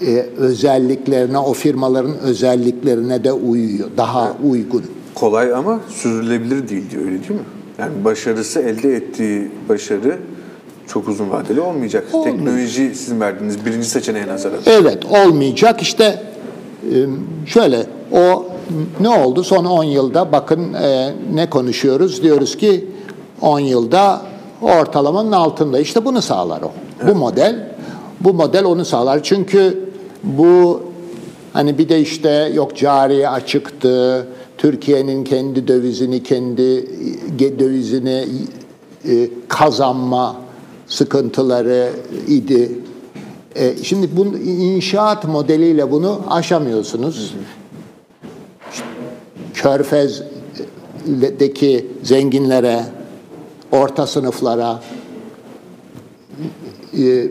e, 0.00 0.26
özelliklerine, 0.36 1.38
o 1.38 1.52
firmaların 1.52 2.18
özelliklerine 2.18 3.24
de 3.24 3.32
uyuyor, 3.32 3.88
daha 3.96 4.26
evet. 4.26 4.36
uygun. 4.50 4.84
Kolay 5.14 5.54
ama 5.54 5.80
sürdürülebilir 5.88 6.68
değil 6.68 6.90
diyor 6.90 7.02
öyle 7.04 7.18
değil 7.18 7.30
mi? 7.30 7.46
Yani 7.78 8.04
başarısı 8.04 8.60
elde 8.60 8.96
ettiği 8.96 9.50
başarı 9.68 10.18
çok 10.86 11.08
uzun 11.08 11.30
vadeli 11.30 11.60
olmayacak. 11.60 12.04
Olmayacak. 12.12 12.38
Teknoloji 12.38 12.94
sizin 12.94 13.20
verdiğiniz 13.20 13.66
birinci 13.66 13.88
seçeneğe 13.88 14.26
nazaran. 14.26 14.58
Evet 14.66 15.04
olmayacak. 15.04 15.82
İşte 15.82 16.22
e, 16.92 16.96
şöyle 17.46 17.86
o 18.12 18.46
ne 19.00 19.08
oldu 19.08 19.44
son 19.44 19.64
10 19.64 19.84
yılda 19.84 20.32
bakın 20.32 20.74
e, 20.74 21.14
ne 21.34 21.50
konuşuyoruz 21.50 22.22
diyoruz 22.22 22.56
ki 22.56 22.88
10 23.40 23.60
yılda 23.60 24.22
ortalamanın 24.62 25.32
altında 25.32 25.80
işte 25.80 26.04
bunu 26.04 26.22
sağlar 26.22 26.62
o. 26.62 26.70
Evet. 27.02 27.14
Bu 27.14 27.18
model 27.18 27.74
bu 28.20 28.34
model 28.34 28.64
onu 28.64 28.84
sağlar. 28.84 29.22
Çünkü 29.22 29.83
bu 30.24 30.82
hani 31.52 31.78
bir 31.78 31.88
de 31.88 32.00
işte 32.00 32.52
yok 32.54 32.76
cari 32.76 33.28
açıktı. 33.28 34.26
Türkiye'nin 34.58 35.24
kendi 35.24 35.68
dövizini 35.68 36.22
kendi 36.22 36.86
dövizini 37.58 38.24
e, 39.08 39.30
kazanma 39.48 40.36
sıkıntıları 40.86 41.90
idi. 42.28 42.72
E, 43.54 43.74
şimdi 43.82 44.16
bu 44.16 44.26
inşaat 44.38 45.24
modeliyle 45.24 45.90
bunu 45.90 46.20
aşamıyorsunuz. 46.28 47.34
Körfez'deki 49.54 51.86
zenginlere, 52.02 52.84
orta 53.72 54.06
sınıflara 54.06 54.80
e, 56.98 57.26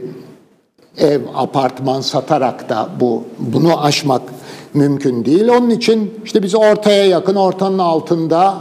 ev, 0.97 1.21
apartman 1.36 2.01
satarak 2.01 2.69
da 2.69 2.89
bu 2.99 3.23
bunu 3.39 3.84
aşmak 3.84 4.21
mümkün 4.73 5.25
değil. 5.25 5.47
Onun 5.47 5.69
için 5.69 6.13
işte 6.25 6.43
biz 6.43 6.56
ortaya 6.56 7.06
yakın, 7.06 7.36
ortanın 7.36 7.79
altında 7.79 8.58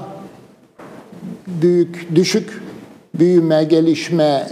büyük, 1.47 2.09
düşük 2.15 2.63
büyüme, 3.15 3.65
gelişme 3.65 4.49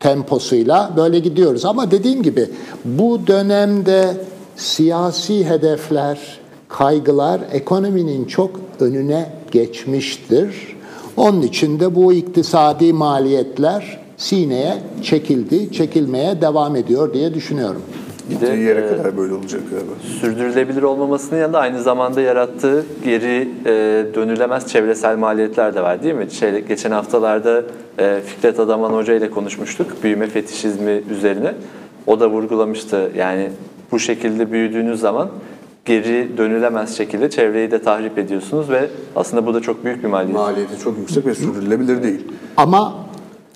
temposuyla 0.00 0.90
böyle 0.96 1.18
gidiyoruz. 1.18 1.64
Ama 1.64 1.90
dediğim 1.90 2.22
gibi 2.22 2.50
bu 2.84 3.26
dönemde 3.26 4.16
siyasi 4.56 5.44
hedefler, 5.48 6.18
kaygılar 6.68 7.40
ekonominin 7.52 8.24
çok 8.24 8.50
önüne 8.80 9.30
geçmiştir. 9.50 10.76
Onun 11.16 11.42
için 11.42 11.80
de 11.80 11.94
bu 11.94 12.12
iktisadi 12.12 12.92
maliyetler 12.92 14.03
sineye 14.16 14.78
çekildi, 15.02 15.72
çekilmeye 15.72 16.40
devam 16.40 16.76
ediyor 16.76 17.14
diye 17.14 17.34
düşünüyorum. 17.34 17.82
Bir 18.30 18.40
de 18.40 18.46
yere 18.46 18.80
e, 18.80 18.88
kadar 18.88 19.16
böyle 19.16 19.34
olacak 19.34 19.60
galiba. 19.70 19.92
Sürdürülebilir 20.20 20.82
olmamasının 20.82 21.40
yanında 21.40 21.58
aynı 21.58 21.82
zamanda 21.82 22.20
yarattığı 22.20 22.86
geri 23.04 23.48
e, 23.66 23.70
dönülemez 24.14 24.66
çevresel 24.66 25.18
maliyetler 25.18 25.74
de 25.74 25.80
var 25.82 26.02
değil 26.02 26.14
mi? 26.14 26.30
Şey, 26.30 26.58
geçen 26.60 26.90
haftalarda 26.90 27.62
e, 27.98 28.20
Fikret 28.26 28.60
Adaman 28.60 28.90
Hoca 28.90 29.14
ile 29.14 29.30
konuşmuştuk 29.30 30.02
büyüme 30.02 30.26
fetişizmi 30.26 31.02
üzerine. 31.10 31.54
O 32.06 32.20
da 32.20 32.30
vurgulamıştı 32.30 33.10
yani 33.16 33.50
bu 33.92 33.98
şekilde 33.98 34.52
büyüdüğünüz 34.52 35.00
zaman 35.00 35.28
geri 35.84 36.28
dönülemez 36.38 36.96
şekilde 36.96 37.30
çevreyi 37.30 37.70
de 37.70 37.82
tahrip 37.82 38.18
ediyorsunuz 38.18 38.70
ve 38.70 38.88
aslında 39.16 39.46
bu 39.46 39.54
da 39.54 39.60
çok 39.60 39.84
büyük 39.84 40.04
bir 40.04 40.08
maliyet. 40.08 40.34
Maliyeti 40.34 40.78
çok 40.84 40.98
yüksek 40.98 41.26
ve 41.26 41.34
sürdürülebilir 41.34 42.02
değil. 42.02 42.20
Ama 42.56 43.03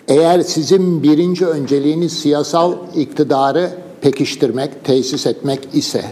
eğer 0.09 0.41
sizin 0.41 1.03
birinci 1.03 1.47
önceliğiniz 1.47 2.13
siyasal 2.13 2.75
iktidarı 2.97 3.71
pekiştirmek, 4.01 4.85
tesis 4.85 5.27
etmek 5.27 5.69
ise 5.73 6.05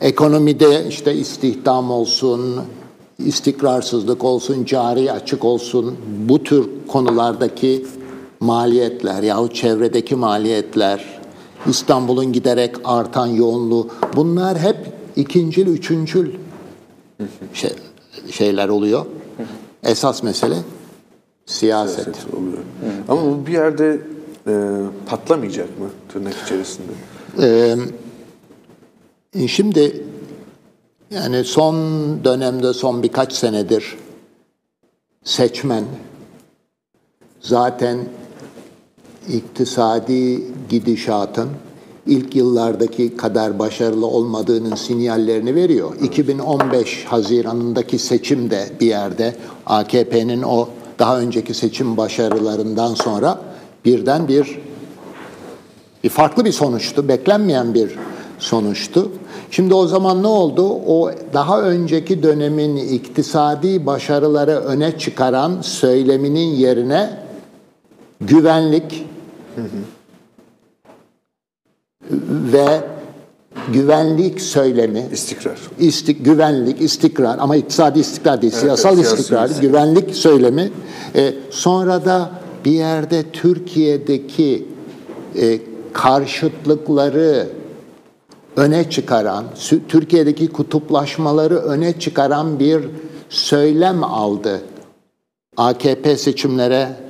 ekonomide 0.00 0.86
işte 0.88 1.14
istihdam 1.14 1.90
olsun, 1.90 2.60
istikrarsızlık 3.18 4.24
olsun, 4.24 4.64
cari 4.64 5.12
açık 5.12 5.44
olsun 5.44 5.96
bu 6.28 6.42
tür 6.42 6.68
konulardaki 6.88 7.86
maliyetler 8.40 9.22
yahut 9.22 9.54
çevredeki 9.54 10.14
maliyetler, 10.14 11.04
İstanbul'un 11.68 12.32
giderek 12.32 12.76
artan 12.84 13.26
yoğunluğu 13.26 13.88
bunlar 14.16 14.58
hep 14.58 14.76
ikincil, 15.16 15.66
üçüncül 15.66 16.30
şey, 17.54 17.70
şeyler 18.30 18.68
oluyor. 18.68 19.06
Esas 19.82 20.22
mesele 20.22 20.56
siyaset. 21.46 22.04
siyaset 22.04 22.34
oluyor. 22.34 22.58
Ama 23.08 23.22
bu 23.22 23.46
bir 23.46 23.52
yerde 23.52 24.00
e, 24.46 24.52
patlamayacak 25.06 25.78
mı 25.78 25.86
tırnak 26.12 26.34
içerisinde? 26.44 26.92
Ee, 27.40 27.76
şimdi 29.48 30.04
yani 31.10 31.44
son 31.44 31.74
dönemde 32.24 32.72
son 32.72 33.02
birkaç 33.02 33.32
senedir 33.32 33.96
seçmen 35.24 35.84
zaten 37.40 37.98
iktisadi 39.28 40.44
gidişatın 40.68 41.48
ilk 42.06 42.36
yıllardaki 42.36 43.16
kadar 43.16 43.58
başarılı 43.58 44.06
olmadığının 44.06 44.74
sinyallerini 44.74 45.54
veriyor. 45.54 45.96
2015 46.02 47.04
Haziran'ındaki 47.04 47.98
seçimde 47.98 48.68
bir 48.80 48.86
yerde 48.86 49.36
AKP'nin 49.66 50.42
o 50.42 50.68
daha 50.98 51.20
önceki 51.20 51.54
seçim 51.54 51.96
başarılarından 51.96 52.94
sonra 52.94 53.38
birden 53.84 54.28
bir 54.28 54.58
bir 56.04 56.08
farklı 56.08 56.44
bir 56.44 56.52
sonuçtu, 56.52 57.08
beklenmeyen 57.08 57.74
bir 57.74 57.90
sonuçtu. 58.38 59.10
Şimdi 59.50 59.74
o 59.74 59.86
zaman 59.86 60.22
ne 60.22 60.26
oldu? 60.26 60.68
O 60.68 61.10
daha 61.32 61.62
önceki 61.62 62.22
dönemin 62.22 62.76
iktisadi 62.76 63.86
başarıları 63.86 64.52
öne 64.52 64.98
çıkaran 64.98 65.60
söyleminin 65.60 66.48
yerine 66.54 67.10
güvenlik 68.20 69.06
hı 69.56 69.62
hı. 69.62 69.82
ve 72.52 72.95
güvenlik 73.72 74.40
söylemi 74.40 75.06
istikrar 75.12 75.58
istik 75.78 76.24
güvenlik 76.24 76.80
istikrar 76.80 77.38
ama 77.38 77.56
iktisadi 77.56 77.98
istikrar 77.98 78.42
değil 78.42 78.52
evet, 78.52 78.62
siyasal 78.62 78.94
evet, 78.94 79.06
istikrar 79.06 79.46
siyasi. 79.46 79.60
güvenlik 79.60 80.14
söylemi 80.14 80.70
e, 81.14 81.34
sonra 81.50 82.04
da 82.04 82.30
bir 82.64 82.70
yerde 82.70 83.22
Türkiye'deki 83.32 84.68
e, 85.40 85.58
karşıtlıkları 85.92 87.48
öne 88.56 88.90
çıkaran, 88.90 89.44
Türkiye'deki 89.88 90.48
kutuplaşmaları 90.48 91.56
öne 91.56 91.98
çıkaran 91.98 92.58
bir 92.58 92.84
söylem 93.28 94.04
aldı. 94.04 94.60
AKP 95.56 96.16
seçimlere 96.16 97.05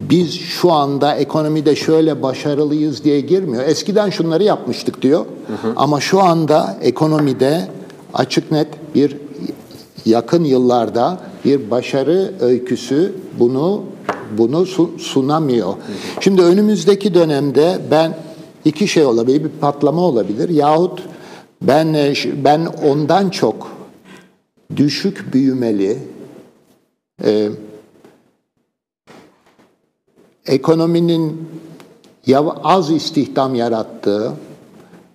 biz 0.00 0.40
şu 0.40 0.72
anda 0.72 1.14
ekonomide 1.14 1.76
şöyle 1.76 2.22
başarılıyız 2.22 3.04
diye 3.04 3.20
girmiyor. 3.20 3.64
Eskiden 3.64 4.10
şunları 4.10 4.42
yapmıştık 4.42 5.02
diyor. 5.02 5.26
Hı 5.46 5.68
hı. 5.68 5.72
Ama 5.76 6.00
şu 6.00 6.20
anda 6.20 6.78
ekonomide 6.82 7.68
açık 8.14 8.52
net 8.52 8.68
bir 8.94 9.16
yakın 10.04 10.44
yıllarda 10.44 11.20
bir 11.44 11.70
başarı 11.70 12.32
öyküsü 12.40 13.14
bunu 13.38 13.82
bunu 14.38 14.66
sunamıyor. 14.98 15.74
Şimdi 16.20 16.42
önümüzdeki 16.42 17.14
dönemde 17.14 17.78
ben 17.90 18.16
iki 18.64 18.88
şey 18.88 19.04
olabilir, 19.04 19.44
bir 19.44 19.48
patlama 19.48 20.00
olabilir 20.00 20.48
yahut 20.48 21.02
ben 21.62 21.96
ben 22.44 22.66
ondan 22.84 23.30
çok 23.30 23.70
düşük 24.76 25.34
büyümeli 25.34 25.98
e, 27.24 27.48
ekonominin 30.50 31.48
az 32.64 32.90
istihdam 32.90 33.54
yarattığı, 33.54 34.32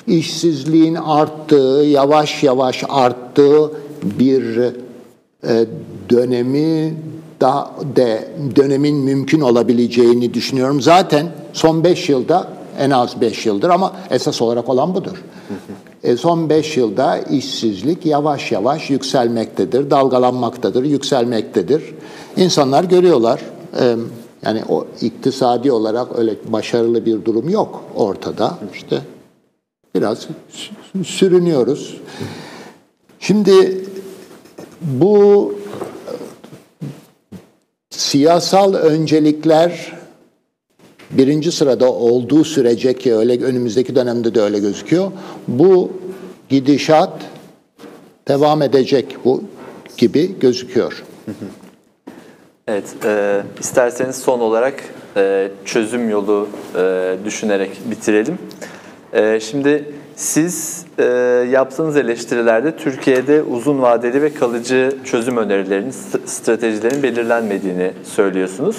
işsizliğin 0.07 0.95
arttığı, 0.95 1.83
yavaş 1.87 2.43
yavaş 2.43 2.83
arttığı 2.89 3.71
bir 4.03 4.57
e, 4.57 5.65
dönemi 6.09 6.95
daha 7.41 7.71
de 7.95 8.27
dönemin 8.55 8.95
mümkün 8.95 9.41
olabileceğini 9.41 10.33
düşünüyorum. 10.33 10.81
Zaten 10.81 11.27
son 11.53 11.83
5 11.83 12.09
yılda 12.09 12.47
en 12.79 12.89
az 12.89 13.21
5 13.21 13.45
yıldır 13.45 13.69
ama 13.69 13.93
esas 14.09 14.41
olarak 14.41 14.69
olan 14.69 14.95
budur. 14.95 15.23
E, 16.03 16.17
son 16.17 16.49
5 16.49 16.77
yılda 16.77 17.17
işsizlik 17.17 18.05
yavaş 18.05 18.51
yavaş 18.51 18.89
yükselmektedir, 18.89 19.89
dalgalanmaktadır, 19.89 20.83
yükselmektedir. 20.83 21.83
İnsanlar 22.37 22.83
görüyorlar. 22.83 23.41
E, 23.79 23.95
yani 24.45 24.63
o 24.69 24.87
iktisadi 25.01 25.71
olarak 25.71 26.19
öyle 26.19 26.35
başarılı 26.47 27.05
bir 27.05 27.25
durum 27.25 27.49
yok 27.49 27.83
ortada. 27.95 28.57
İşte 28.73 29.01
biraz 29.95 30.27
sürünüyoruz. 31.05 31.97
Şimdi 33.19 33.85
bu 34.81 35.55
siyasal 37.89 38.73
öncelikler 38.73 39.93
birinci 41.11 41.51
sırada 41.51 41.91
olduğu 41.91 42.43
sürece 42.43 42.93
ki 42.93 43.15
öyle 43.15 43.43
önümüzdeki 43.43 43.95
dönemde 43.95 44.35
de 44.35 44.41
öyle 44.41 44.59
gözüküyor. 44.59 45.11
Bu 45.47 45.91
gidişat 46.49 47.21
devam 48.27 48.61
edecek 48.61 49.17
bu 49.25 49.43
gibi 49.97 50.39
gözüküyor. 50.39 51.03
Evet, 52.67 52.95
e, 53.05 53.41
isterseniz 53.59 54.15
son 54.15 54.39
olarak 54.39 54.73
e, 55.17 55.47
çözüm 55.65 56.09
yolu 56.09 56.49
e, 56.75 57.15
düşünerek 57.25 57.71
bitirelim. 57.91 58.37
E, 59.13 59.39
şimdi 59.39 59.93
siz 60.15 60.85
e, 60.99 61.03
yaptığınız 61.51 61.97
eleştirilerde 61.97 62.77
Türkiye'de 62.77 63.43
uzun 63.43 63.81
vadeli 63.81 64.21
ve 64.21 64.33
kalıcı 64.33 64.97
çözüm 65.03 65.37
önerilerinin, 65.37 65.91
stratejilerin 66.25 67.03
belirlenmediğini 67.03 67.91
söylüyorsunuz. 68.03 68.77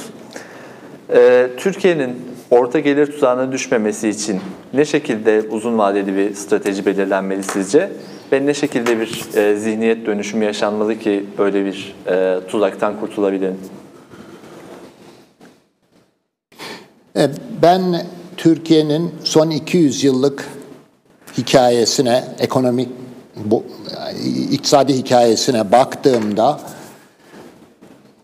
E, 1.15 1.51
Türkiye'nin 1.57 2.17
orta 2.51 2.79
gelir 2.79 3.07
tuzağına 3.07 3.53
düşmemesi 3.53 4.09
için 4.09 4.41
ne 4.75 4.85
şekilde 4.85 5.43
uzun 5.51 5.79
vadeli 5.79 6.17
bir 6.17 6.35
strateji 6.35 6.87
belirlenmeli 6.87 7.43
sizce? 7.43 7.91
Ve 8.33 8.47
ne 8.47 8.55
şekilde 8.55 9.01
bir 9.01 9.37
e, 9.37 9.57
zihniyet 9.57 10.07
dönüşümü 10.07 10.45
yaşanmalı 10.45 10.99
ki 10.99 11.25
böyle 11.39 11.65
bir 11.65 11.95
e, 12.07 12.41
tuzaktan 12.49 13.01
kurtulabilelim? 13.01 13.59
E, 17.17 17.31
ben 17.63 18.07
Türkiye'nin 18.37 19.15
son 19.25 19.51
200 19.51 20.05
yıllık 20.05 20.49
hikayesine, 21.39 22.25
ekonomik 22.39 22.89
bu 23.37 23.65
iktisadi 24.51 24.95
hikayesine 24.95 25.73
baktığımda 25.73 26.61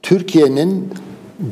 Türkiye'nin 0.02 0.90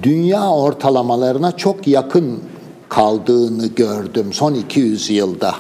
dünya 0.02 0.50
ortalamalarına 0.50 1.56
çok 1.56 1.88
yakın 1.88 2.40
kaldığını 2.88 3.66
gördüm 3.66 4.32
son 4.32 4.54
200 4.54 5.10
yılda. 5.10 5.54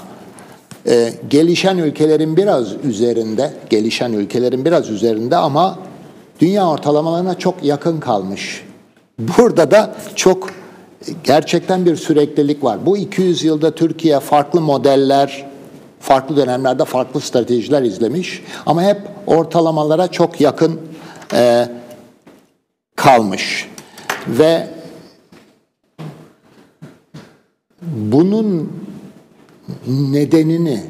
Ee, 0.86 1.12
gelişen 1.30 1.78
ülkelerin 1.78 2.36
biraz 2.36 2.84
üzerinde, 2.84 3.52
gelişen 3.70 4.12
ülkelerin 4.12 4.64
biraz 4.64 4.90
üzerinde 4.90 5.36
ama 5.36 5.78
dünya 6.40 6.68
ortalamalarına 6.68 7.38
çok 7.38 7.64
yakın 7.64 8.00
kalmış. 8.00 8.64
Burada 9.18 9.70
da 9.70 9.94
çok 10.14 10.50
gerçekten 11.24 11.86
bir 11.86 11.96
süreklilik 11.96 12.64
var. 12.64 12.86
Bu 12.86 12.96
200 12.96 13.44
yılda 13.44 13.74
Türkiye 13.74 14.20
farklı 14.20 14.60
modeller, 14.60 15.46
farklı 16.00 16.36
dönemlerde 16.36 16.84
farklı 16.84 17.20
stratejiler 17.20 17.82
izlemiş 17.82 18.42
ama 18.66 18.82
hep 18.82 19.00
ortalamalara 19.26 20.08
çok 20.08 20.40
yakın 20.40 20.80
e, 21.34 21.68
kalmış 22.96 23.68
ve 24.28 24.66
bunun 27.82 28.72
nedenini 29.88 30.82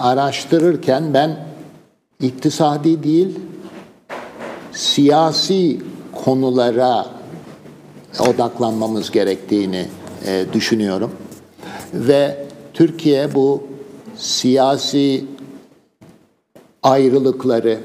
araştırırken 0.00 1.14
ben 1.14 1.36
iktisadi 2.20 3.02
değil 3.02 3.38
siyasi 4.72 5.80
konulara 6.24 7.06
odaklanmamız 8.20 9.10
gerektiğini 9.10 9.86
e, 10.26 10.44
düşünüyorum. 10.52 11.10
Ve 11.94 12.46
Türkiye 12.74 13.34
bu 13.34 13.62
siyasi 14.16 15.24
ayrılıkları, 16.82 17.78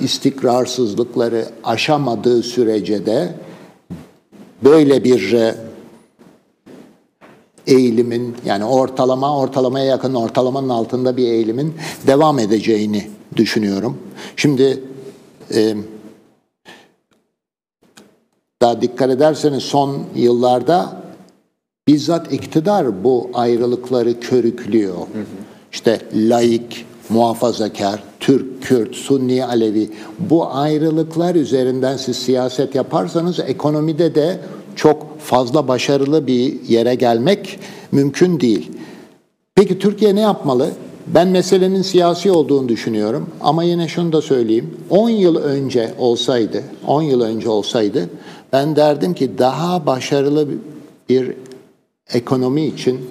istikrarsızlıkları 0.00 1.46
aşamadığı 1.64 2.42
sürece 2.42 3.06
de 3.06 3.34
böyle 4.64 5.04
bir 5.04 5.32
e, 5.32 5.54
eğilimin 7.66 8.36
yani 8.44 8.64
ortalama 8.64 9.38
ortalamaya 9.38 9.84
yakın 9.84 10.14
ortalamanın 10.14 10.68
altında 10.68 11.16
bir 11.16 11.28
eğilimin 11.28 11.74
devam 12.06 12.38
edeceğini 12.38 13.10
düşünüyorum. 13.36 13.98
Şimdi 14.36 14.82
e, 15.54 15.74
daha 18.62 18.82
dikkat 18.82 19.10
ederseniz 19.10 19.62
son 19.62 20.02
yıllarda 20.14 21.02
bizzat 21.88 22.32
iktidar 22.32 23.04
bu 23.04 23.30
ayrılıkları 23.34 24.20
körüklüyor. 24.20 24.94
Hı 24.96 25.00
hı. 25.00 25.24
İşte 25.72 26.00
laik, 26.14 26.86
muhafazakar, 27.08 28.02
Türk, 28.20 28.62
Kürt, 28.62 28.94
Sunni, 28.94 29.44
Alevi 29.44 29.90
bu 30.18 30.46
ayrılıklar 30.54 31.34
üzerinden 31.34 31.96
siz 31.96 32.16
siyaset 32.16 32.74
yaparsanız 32.74 33.40
ekonomide 33.40 34.14
de 34.14 34.40
çok 34.76 35.13
fazla 35.24 35.68
başarılı 35.68 36.26
bir 36.26 36.68
yere 36.68 36.94
gelmek 36.94 37.58
mümkün 37.92 38.40
değil. 38.40 38.70
Peki 39.54 39.78
Türkiye 39.78 40.14
ne 40.14 40.20
yapmalı? 40.20 40.70
Ben 41.06 41.28
meselenin 41.28 41.82
siyasi 41.82 42.30
olduğunu 42.30 42.68
düşünüyorum 42.68 43.30
ama 43.40 43.64
yine 43.64 43.88
şunu 43.88 44.12
da 44.12 44.22
söyleyeyim. 44.22 44.76
10 44.90 45.08
yıl 45.08 45.36
önce 45.36 45.94
olsaydı, 45.98 46.62
10 46.86 47.02
yıl 47.02 47.20
önce 47.20 47.48
olsaydı 47.48 48.08
ben 48.54 48.76
derdim 48.76 49.14
ki 49.14 49.38
daha 49.38 49.86
başarılı 49.86 50.48
bir 51.08 51.34
ekonomi 52.14 52.66
için 52.66 53.10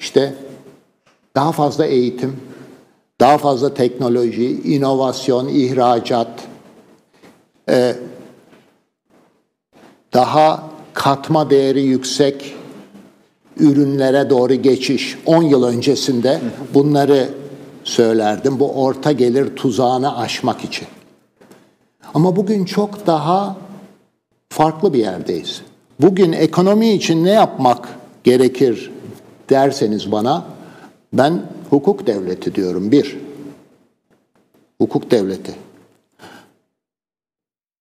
işte 0.00 0.34
daha 1.34 1.52
fazla 1.52 1.86
eğitim, 1.86 2.36
daha 3.20 3.38
fazla 3.38 3.74
teknoloji, 3.74 4.62
inovasyon, 4.62 5.48
ihracat, 5.48 6.28
e, 7.68 7.96
daha 10.12 10.70
katma 10.96 11.50
değeri 11.50 11.82
yüksek 11.82 12.54
ürünlere 13.56 14.30
doğru 14.30 14.54
geçiş 14.54 15.18
10 15.26 15.42
yıl 15.42 15.64
öncesinde 15.64 16.40
bunları 16.74 17.28
söylerdim. 17.84 18.60
Bu 18.60 18.72
orta 18.84 19.12
gelir 19.12 19.56
tuzağını 19.56 20.18
aşmak 20.18 20.64
için. 20.64 20.88
Ama 22.14 22.36
bugün 22.36 22.64
çok 22.64 23.06
daha 23.06 23.56
farklı 24.48 24.92
bir 24.92 24.98
yerdeyiz. 24.98 25.62
Bugün 26.00 26.32
ekonomi 26.32 26.92
için 26.92 27.24
ne 27.24 27.30
yapmak 27.30 27.88
gerekir 28.24 28.90
derseniz 29.50 30.12
bana 30.12 30.44
ben 31.12 31.42
hukuk 31.70 32.06
devleti 32.06 32.54
diyorum. 32.54 32.92
Bir, 32.92 33.16
hukuk 34.80 35.10
devleti. 35.10 35.54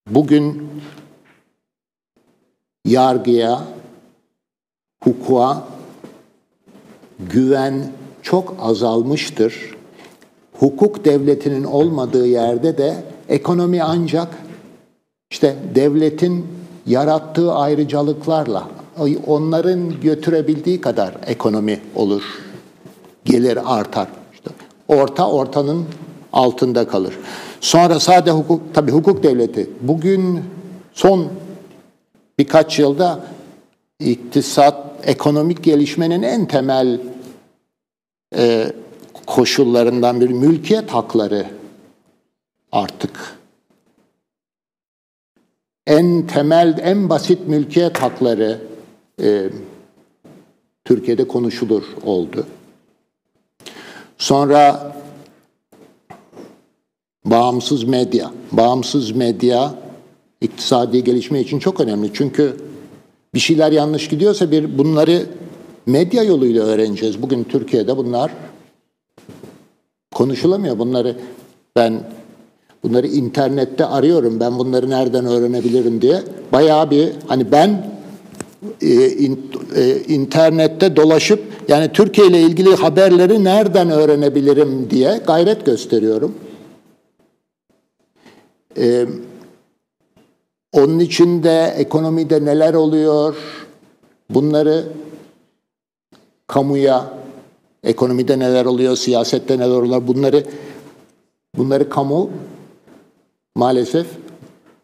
Bugün 0.10 0.70
yargıya, 2.86 3.62
hukuka 5.04 5.64
güven 7.20 7.92
çok 8.22 8.56
azalmıştır. 8.62 9.76
Hukuk 10.60 11.06
devletinin 11.06 11.64
olmadığı 11.64 12.28
yerde 12.28 12.78
de 12.78 12.96
ekonomi 13.30 13.84
ancak 13.84 14.28
işte 15.32 15.56
devletin 15.76 16.48
yarattığı 16.86 17.54
ayrıcalıklarla 17.54 18.68
onların 19.28 20.02
götürebildiği 20.02 20.82
kadar 20.82 21.16
ekonomi 21.26 21.80
olur. 21.96 22.24
Gelir 23.26 23.60
artar. 23.78 24.08
İşte 24.34 24.50
orta 24.88 25.30
ortanın 25.30 25.86
altında 26.34 26.88
kalır. 26.88 27.14
Sonra 27.62 28.00
sade 28.00 28.32
hukuk, 28.32 28.62
tabii 28.74 28.92
hukuk 28.92 29.24
devleti. 29.24 29.70
Bugün 29.82 30.42
son 30.94 31.28
birkaç 32.40 32.80
yılda 32.80 33.26
iktisat, 34.00 34.86
ekonomik 35.04 35.64
gelişmenin 35.64 36.22
en 36.22 36.48
temel 36.48 37.00
e, 38.36 38.72
koşullarından 39.26 40.22
biri 40.22 40.34
mülkiyet 40.34 40.90
hakları 40.90 41.46
artık 42.72 43.36
en 45.88 46.28
temel, 46.28 46.78
en 46.82 47.10
basit 47.10 47.48
mülkiyet 47.48 47.98
hakları 47.98 48.62
e, 49.22 49.50
Türkiye'de 50.86 51.28
konuşulur 51.28 51.84
oldu. 52.04 52.48
Sonra 54.18 54.96
bağımsız 57.26 57.84
medya. 57.84 58.32
Bağımsız 58.52 59.12
medya 59.12 59.74
iktisadi 60.42 61.04
gelişme 61.04 61.42
için 61.42 61.60
çok 61.60 61.80
önemli. 61.80 62.10
Çünkü 62.14 62.58
bir 63.34 63.40
şeyler 63.40 63.72
yanlış 63.72 64.08
gidiyorsa 64.08 64.52
bir 64.52 64.78
bunları 64.78 65.26
medya 65.86 66.24
yoluyla 66.24 66.66
öğreneceğiz. 66.66 67.22
Bugün 67.22 67.44
Türkiye'de 67.44 67.98
bunlar 67.98 68.32
konuşulamıyor. 70.14 70.80
Bunları 70.80 71.16
ben 71.76 72.04
bunları 72.84 73.08
internette 73.08 73.86
arıyorum. 73.86 74.40
Ben 74.40 74.60
bunları 74.60 74.90
nereden 74.90 75.26
öğrenebilirim 75.26 76.02
diye. 76.02 76.24
Bayağı 76.52 76.92
bir 76.92 77.10
hani 77.28 77.52
ben 77.52 77.96
e, 78.82 79.10
in, 79.10 79.52
e, 79.76 79.98
internette 80.08 80.96
dolaşıp 80.96 81.44
yani 81.68 81.92
Türkiye 81.94 82.28
ile 82.28 82.42
ilgili 82.42 82.76
haberleri 82.76 83.44
nereden 83.44 83.90
öğrenebilirim 83.90 84.90
diye 84.90 85.22
gayret 85.28 85.66
gösteriyorum. 85.66 86.36
E, 88.78 89.06
onun 90.76 91.00
içinde 91.00 91.74
ekonomide 91.78 92.46
neler 92.46 92.74
oluyor? 92.74 93.36
Bunları 94.30 94.86
kamuya, 96.48 97.14
ekonomide 97.84 98.40
neler 98.40 98.66
oluyor, 98.66 98.96
siyasette 98.96 99.58
neler 99.58 99.76
oluyor? 99.76 100.08
Bunları 100.08 100.44
bunları 101.58 101.90
kamu 101.90 102.30
maalesef 103.56 104.08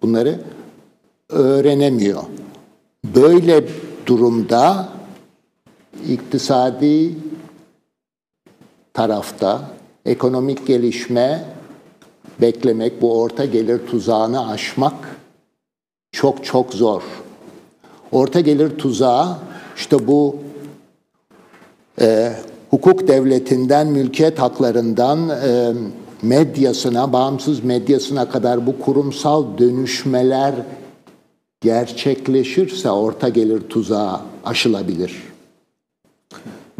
bunları 0.01 0.39
öğrenemiyor. 1.29 2.23
Böyle 3.15 3.63
durumda 4.07 4.89
iktisadi 6.09 7.15
tarafta 8.93 9.61
ekonomik 10.05 10.67
gelişme 10.67 11.45
beklemek, 12.41 13.01
bu 13.01 13.21
orta 13.21 13.45
gelir 13.45 13.87
tuzağını 13.87 14.49
aşmak 14.49 15.10
çok 16.11 16.45
çok 16.45 16.73
zor. 16.73 17.01
Orta 18.11 18.39
gelir 18.39 18.69
tuzağı 18.77 19.37
işte 19.77 20.07
bu 20.07 20.35
e, 22.01 22.33
hukuk 22.69 23.07
devletinden, 23.07 23.87
mülkiyet 23.87 24.39
haklarından 24.39 25.29
e, 25.29 25.73
medyasına, 26.21 27.13
bağımsız 27.13 27.63
medyasına 27.63 28.29
kadar 28.29 28.67
bu 28.67 28.79
kurumsal 28.79 29.57
dönüşmeler 29.57 30.53
gerçekleşirse 31.61 32.91
orta 32.91 33.29
gelir 33.29 33.61
tuzağı 33.61 34.19
aşılabilir. 34.45 35.23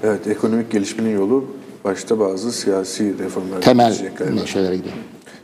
Evet, 0.04 0.28
ekonomik 0.28 0.72
gelişmenin 0.72 1.16
yolu 1.16 1.46
başta 1.84 2.20
bazı 2.20 2.52
siyasi 2.52 3.20
reformlar 3.20 3.62
Temel 3.62 3.98
galiba. 4.18 4.42
neşelere 4.42 4.76
gidiyor. 4.76 4.96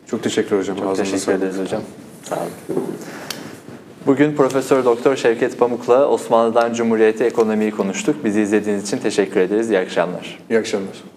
Çok 0.08 0.24
teşekkür 0.24 0.60
hocam. 0.60 0.78
Çok 0.78 0.88
Ağzınıza 0.88 1.12
teşekkür 1.12 1.32
ederiz 1.34 1.58
hocam. 1.60 1.82
Sağ 2.24 2.36
olun. 2.36 2.84
Bugün 4.08 4.36
Profesör 4.36 4.86
Doktor 4.86 5.16
Şevket 5.16 5.60
Pamuk'la 5.60 6.08
Osmanlı'dan 6.08 6.74
Cumhuriyete 6.74 7.26
ekonomiyi 7.26 7.72
konuştuk. 7.72 8.26
Bizi 8.26 8.42
izlediğiniz 8.42 8.84
için 8.84 8.98
teşekkür 8.98 9.40
ederiz. 9.40 9.70
İyi 9.70 9.80
akşamlar. 9.80 10.40
İyi 10.50 10.60
akşamlar. 10.60 11.17